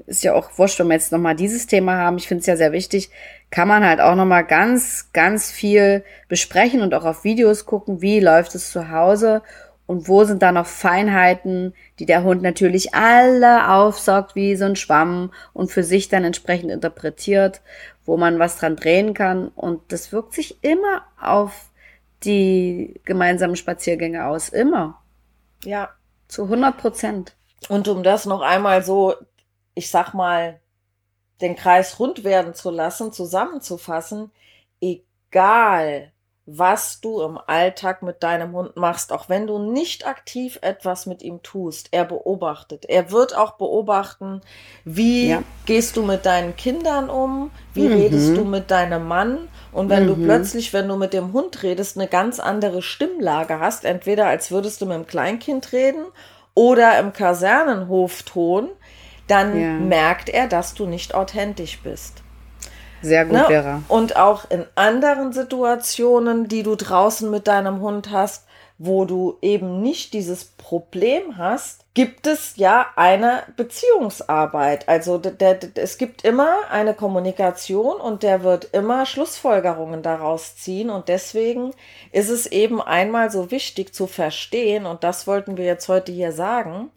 ist 0.06 0.24
ja 0.24 0.34
auch 0.34 0.56
wurscht, 0.56 0.78
wenn 0.78 0.86
wir 0.86 0.94
jetzt 0.94 1.12
nochmal 1.12 1.34
dieses 1.34 1.66
Thema 1.66 1.96
haben, 1.96 2.16
ich 2.16 2.28
finde 2.28 2.40
es 2.40 2.46
ja 2.46 2.56
sehr 2.56 2.72
wichtig, 2.72 3.10
kann 3.50 3.68
man 3.68 3.84
halt 3.84 4.00
auch 4.00 4.14
nochmal 4.14 4.44
ganz, 4.44 5.10
ganz 5.12 5.50
viel 5.50 6.04
besprechen 6.28 6.80
und 6.80 6.94
auch 6.94 7.04
auf 7.04 7.24
Videos 7.24 7.66
gucken, 7.66 8.00
wie 8.00 8.20
läuft 8.20 8.54
es 8.54 8.70
zu 8.70 8.90
Hause 8.90 9.42
und 9.86 10.08
wo 10.08 10.24
sind 10.24 10.42
da 10.42 10.52
noch 10.52 10.66
Feinheiten, 10.66 11.74
die 11.98 12.06
der 12.06 12.24
Hund 12.24 12.42
natürlich 12.42 12.94
alle 12.94 13.70
aufsaugt 13.70 14.34
wie 14.34 14.56
so 14.56 14.64
ein 14.64 14.76
Schwamm 14.76 15.32
und 15.52 15.70
für 15.70 15.84
sich 15.84 16.08
dann 16.08 16.24
entsprechend 16.24 16.70
interpretiert, 16.70 17.60
wo 18.04 18.16
man 18.16 18.38
was 18.38 18.58
dran 18.58 18.76
drehen 18.76 19.14
kann 19.14 19.48
und 19.48 19.80
das 19.92 20.12
wirkt 20.12 20.34
sich 20.34 20.62
immer 20.62 21.02
auf 21.20 21.70
die 22.24 23.00
gemeinsamen 23.04 23.56
Spaziergänge 23.56 24.26
aus, 24.26 24.48
immer, 24.48 25.02
Ja. 25.64 25.90
zu 26.28 26.44
100 26.44 26.76
Prozent. 26.76 27.36
Und 27.68 27.88
um 27.88 28.02
das 28.02 28.26
noch 28.26 28.40
einmal 28.40 28.82
so, 28.84 29.14
ich 29.74 29.90
sag 29.90 30.14
mal, 30.14 30.60
den 31.40 31.54
Kreis 31.54 31.98
rund 32.00 32.24
werden 32.24 32.54
zu 32.54 32.70
lassen, 32.70 33.12
zusammenzufassen, 33.12 34.30
egal 34.80 36.12
was 36.46 37.00
du 37.00 37.20
im 37.22 37.38
Alltag 37.46 38.02
mit 38.02 38.22
deinem 38.22 38.52
Hund 38.52 38.76
machst, 38.76 39.12
auch 39.12 39.28
wenn 39.28 39.48
du 39.48 39.58
nicht 39.58 40.06
aktiv 40.06 40.60
etwas 40.62 41.04
mit 41.04 41.22
ihm 41.22 41.42
tust. 41.42 41.88
Er 41.90 42.04
beobachtet. 42.04 42.84
Er 42.88 43.10
wird 43.10 43.36
auch 43.36 43.52
beobachten, 43.52 44.40
wie 44.84 45.28
Ja. 45.30 45.42
gehst 45.66 45.96
du 45.96 46.04
mit 46.04 46.24
deinen 46.24 46.54
Kindern 46.56 47.10
um, 47.10 47.50
wie 47.74 47.88
Mhm. 47.88 47.94
redest 47.94 48.36
du 48.36 48.44
mit 48.44 48.70
deinem 48.70 49.08
Mann. 49.08 49.48
Und 49.72 49.88
wenn 49.88 50.06
du 50.06 50.14
Mhm. 50.14 50.22
plötzlich, 50.22 50.72
wenn 50.72 50.86
du 50.86 50.96
mit 50.96 51.12
dem 51.12 51.32
Hund 51.32 51.64
redest, 51.64 51.98
eine 51.98 52.06
ganz 52.06 52.38
andere 52.38 52.80
Stimmlage 52.80 53.58
hast, 53.58 53.84
entweder 53.84 54.26
als 54.26 54.52
würdest 54.52 54.80
du 54.80 54.86
mit 54.86 54.94
dem 54.96 55.06
Kleinkind 55.06 55.72
reden 55.72 56.06
oder 56.54 56.98
im 57.00 57.12
Kasernenhofton, 57.12 58.68
dann 59.26 59.60
Ja. 59.60 59.78
merkt 59.80 60.28
er, 60.28 60.46
dass 60.46 60.74
du 60.74 60.86
nicht 60.86 61.12
authentisch 61.14 61.80
bist. 61.82 62.22
Sehr 63.06 63.24
gut, 63.24 63.34
Ne? 63.34 63.44
Vera. 63.46 63.82
Und 63.88 64.16
auch 64.16 64.50
in 64.50 64.64
anderen 64.74 65.32
Situationen, 65.32 66.48
die 66.48 66.62
du 66.62 66.74
draußen 66.74 67.30
mit 67.30 67.46
deinem 67.46 67.80
Hund 67.80 68.10
hast, 68.10 68.46
wo 68.78 69.04
du 69.04 69.38
eben 69.40 69.80
nicht 69.80 70.12
dieses 70.12 70.44
Problem 70.44 71.38
hast, 71.38 71.85
gibt 71.96 72.26
es 72.26 72.56
ja 72.56 72.88
eine 72.94 73.44
Beziehungsarbeit. 73.56 74.86
Also 74.86 75.16
der, 75.16 75.54
der, 75.54 75.58
es 75.76 75.96
gibt 75.96 76.26
immer 76.26 76.68
eine 76.70 76.92
Kommunikation 76.92 77.98
und 77.98 78.22
der 78.22 78.42
wird 78.42 78.66
immer 78.74 79.06
Schlussfolgerungen 79.06 80.02
daraus 80.02 80.56
ziehen. 80.56 80.90
Und 80.90 81.08
deswegen 81.08 81.72
ist 82.12 82.28
es 82.28 82.44
eben 82.44 82.82
einmal 82.82 83.30
so 83.30 83.50
wichtig 83.50 83.94
zu 83.94 84.06
verstehen, 84.06 84.84
und 84.84 85.04
das 85.04 85.26
wollten 85.26 85.56
wir 85.56 85.64
jetzt 85.64 85.88
heute 85.88 86.12
hier 86.12 86.32
sagen, 86.32 86.90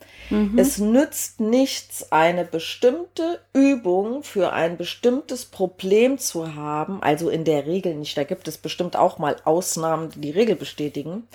es 0.57 0.79
nützt 0.79 1.39
nichts, 1.39 2.11
eine 2.11 2.43
bestimmte 2.43 3.39
Übung 3.53 4.23
für 4.23 4.51
ein 4.51 4.75
bestimmtes 4.75 5.45
Problem 5.45 6.17
zu 6.17 6.55
haben. 6.55 7.01
Also 7.01 7.29
in 7.29 7.45
der 7.45 7.65
Regel 7.65 7.95
nicht. 7.95 8.17
Da 8.17 8.25
gibt 8.25 8.49
es 8.49 8.57
bestimmt 8.57 8.97
auch 8.97 9.17
mal 9.17 9.37
Ausnahmen, 9.45 10.09
die 10.09 10.19
die 10.19 10.31
Regel 10.31 10.57
bestätigen. 10.57 11.25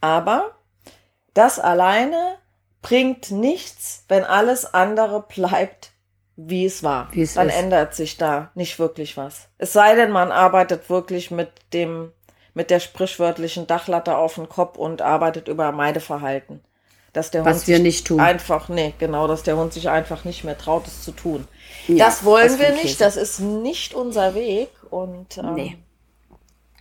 Aber 0.00 0.52
das 1.34 1.58
alleine 1.58 2.36
bringt 2.82 3.30
nichts, 3.30 4.04
wenn 4.08 4.24
alles 4.24 4.72
andere 4.72 5.22
bleibt, 5.22 5.92
wie 6.36 6.64
es 6.64 6.82
war. 6.82 7.08
Wie 7.12 7.22
es 7.22 7.34
Dann 7.34 7.48
ist. 7.48 7.56
ändert 7.56 7.94
sich 7.94 8.16
da 8.16 8.50
nicht 8.54 8.78
wirklich 8.78 9.16
was. 9.16 9.48
Es 9.58 9.72
sei 9.72 9.94
denn, 9.96 10.10
man 10.10 10.30
arbeitet 10.30 10.88
wirklich 10.88 11.30
mit 11.30 11.50
dem, 11.72 12.12
mit 12.54 12.70
der 12.70 12.80
sprichwörtlichen 12.80 13.66
Dachlatte 13.66 14.16
auf 14.16 14.36
den 14.36 14.48
Kopf 14.48 14.78
und 14.78 15.02
arbeitet 15.02 15.48
über 15.48 15.72
Meideverhalten. 15.72 16.60
Dass 17.12 17.30
der 17.30 17.44
Was 17.44 17.58
Hund 17.60 17.68
wir 17.68 17.76
sich 17.76 17.82
nicht 17.82 18.06
tun. 18.06 18.20
Einfach, 18.20 18.68
nee, 18.68 18.94
genau, 18.98 19.26
dass 19.26 19.42
der 19.42 19.56
Hund 19.56 19.72
sich 19.72 19.88
einfach 19.88 20.24
nicht 20.24 20.44
mehr 20.44 20.56
traut, 20.58 20.86
es 20.86 21.02
zu 21.02 21.10
tun. 21.10 21.48
Ja, 21.88 22.04
das 22.06 22.22
wollen 22.24 22.48
das 22.48 22.58
wir 22.58 22.70
nicht, 22.72 23.00
das 23.00 23.16
ist 23.16 23.40
nicht 23.40 23.94
unser 23.94 24.34
Weg 24.34 24.70
und 24.90 25.38
ähm, 25.38 25.54
Nee. 25.54 25.78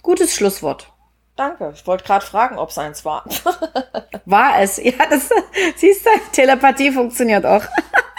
Gutes 0.03 0.35
Schlusswort. 0.35 0.91
Danke. 1.37 1.71
Ich 1.73 1.85
wollte 1.87 2.03
gerade 2.03 2.25
fragen, 2.25 2.57
ob 2.57 2.69
es 2.69 2.77
eins 2.77 3.05
war. 3.05 3.23
War 4.25 4.59
es. 4.59 4.77
Ja, 4.77 5.05
das 5.09 5.29
siehst 5.77 6.05
du, 6.05 6.09
Telepathie 6.33 6.91
funktioniert 6.91 7.45
auch. 7.45 7.63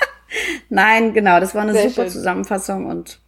Nein, 0.69 1.13
genau, 1.13 1.39
das 1.41 1.55
war 1.55 1.63
eine 1.63 1.73
Sehr 1.73 1.91
super 1.91 2.03
schön. 2.03 2.11
Zusammenfassung. 2.11 2.87
Und 2.87 3.21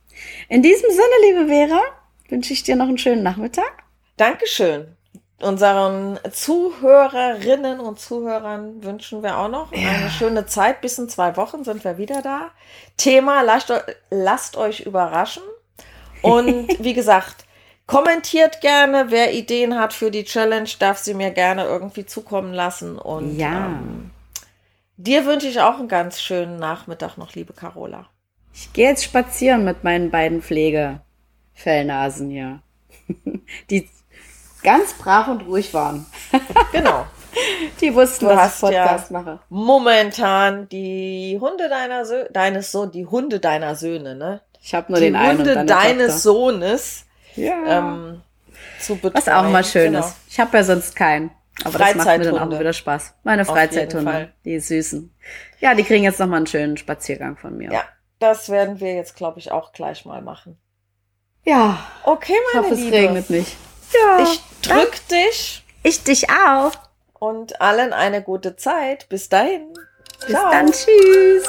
in 0.49 0.63
diesem 0.63 0.91
Sinne, 0.91 1.03
liebe 1.23 1.47
Vera, 1.49 1.83
wünsche 2.29 2.53
ich 2.53 2.63
dir 2.63 2.77
noch 2.77 2.89
einen 2.89 2.99
schönen 2.99 3.23
Nachmittag. 3.23 3.85
Dankeschön. 4.17 4.97
Unseren 5.41 6.19
Zuhörerinnen 6.31 7.81
und 7.81 7.99
Zuhörern 7.99 8.83
wünschen 8.85 9.23
wir 9.23 9.39
auch 9.39 9.49
noch 9.49 9.73
eine 9.73 10.11
schöne 10.11 10.45
Zeit. 10.45 10.83
Bis 10.83 10.99
in 10.99 11.09
zwei 11.09 11.37
Wochen 11.37 11.65
sind 11.65 11.83
wir 11.83 11.97
wieder 11.97 12.21
da. 12.21 12.51
Thema, 12.99 13.41
lasst, 13.41 13.73
lasst 14.11 14.59
euch 14.59 14.81
überraschen. 14.81 15.43
Und 16.21 16.69
wie 16.85 16.93
gesagt, 16.93 17.47
kommentiert 17.91 18.61
gerne. 18.61 19.07
Wer 19.11 19.33
Ideen 19.35 19.79
hat 19.79 19.93
für 19.93 20.11
die 20.11 20.25
Challenge, 20.25 20.69
darf 20.79 20.99
sie 20.99 21.15
mir 21.15 21.31
gerne 21.31 21.65
irgendwie 21.65 22.07
zukommen 22.07 22.55
lassen. 22.55 22.99
Und 22.99 23.37
Ja. 23.37 23.67
ähm, 23.67 24.11
dir 24.97 25.27
wünsche 25.27 25.49
ich 25.49 25.61
auch 25.61 25.79
einen 25.79 25.89
ganz 25.89 26.21
schönen 26.21 26.57
Nachmittag 26.59 27.17
noch, 27.19 27.35
liebe 27.35 27.53
Carola. 27.53 28.07
Ich 28.55 28.73
gehe 28.73 28.89
jetzt 28.89 29.05
spazieren 29.05 29.65
mit 29.65 29.85
meinen 29.85 30.11
beiden 30.11 30.43
Pflegefellnasen 30.43 32.31
hier. 32.31 32.61
Die 33.71 33.89
ganz 34.63 34.93
brav 34.95 35.29
und 35.29 35.43
ruhig 35.47 35.73
waren. 35.75 36.07
Genau. 36.73 37.07
Die 37.81 37.95
wussten, 37.95 38.27
Du 38.27 38.35
dass 38.35 38.55
ich 38.57 38.61
Podcast 38.61 39.11
ja 39.11 39.19
mache. 39.19 39.39
momentan 39.49 40.69
die 40.69 41.39
Hunde 41.41 41.69
deiner 41.69 42.05
Sö 42.05 42.25
deines 42.33 42.71
Sohn, 42.73 42.91
die 42.91 43.07
Hunde 43.07 43.39
deiner 43.41 43.75
Söhne, 43.77 44.15
ne? 44.17 44.41
Ich 44.61 44.75
habe 44.75 44.91
nur 44.93 45.01
die 45.01 45.07
den 45.07 45.17
einen 45.17 45.31
und 45.33 45.39
Hunde 45.39 45.55
dann 45.55 45.59
eine 45.71 45.97
deines 45.99 46.07
Tochter. 46.07 46.19
Sohnes 46.19 47.05
Ja. 47.37 47.79
ähm, 47.79 48.23
zu 48.81 48.95
betreuen. 48.97 49.15
Was 49.15 49.29
auch 49.29 49.49
mal 49.49 49.65
schön 49.65 49.93
Genau. 49.93 50.07
ist. 50.07 50.17
Ich 50.29 50.41
habe 50.41 50.57
ja 50.57 50.65
sonst 50.65 50.95
keinen. 50.97 51.31
Aber 51.65 51.79
das 51.79 51.95
macht 51.95 52.07
mir 52.19 52.25
dann 52.25 52.39
auch 52.39 52.59
wieder 52.59 52.73
Spaß. 52.73 53.15
Meine 53.23 53.45
Freizeithunde, 53.45 54.33
die 54.45 54.59
süßen. 54.59 55.15
Ja, 55.59 55.75
die 55.75 55.85
kriegen 55.85 56.05
jetzt 56.05 56.19
noch 56.19 56.27
mal 56.27 56.39
einen 56.39 56.47
schönen 56.47 56.77
Spaziergang 56.79 57.37
von 57.37 57.57
mir. 57.57 57.71
Ja, 57.71 57.83
das 58.19 58.49
werden 58.49 58.81
wir 58.81 58.95
jetzt, 58.95 59.15
glaube 59.17 59.39
ich, 59.39 59.53
auch 59.53 59.73
gleich 59.73 60.05
mal 60.07 60.23
machen. 60.23 60.59
ja 61.45 61.79
Okay, 62.05 62.33
ich 62.33 62.55
meine 62.55 62.65
hoffe, 62.67 62.75
es 62.75 62.81
Liebe. 62.81 62.97
regnet 62.97 63.31
nicht. 63.31 63.57
Ja, 63.93 64.23
Ich 64.23 64.41
drück 64.63 65.09
dich 65.09 65.65
ich 65.83 66.03
dich 66.05 66.29
auch. 66.31 66.73
und 67.19 67.61
allen 67.61 67.93
eine 67.93 68.23
gute 68.23 68.57
Zeit. 68.57 69.09
Bis 69.11 69.29
dahin. 69.29 69.75
Bis 70.27 70.33
dann, 70.33 70.67
tschüss. 70.73 71.47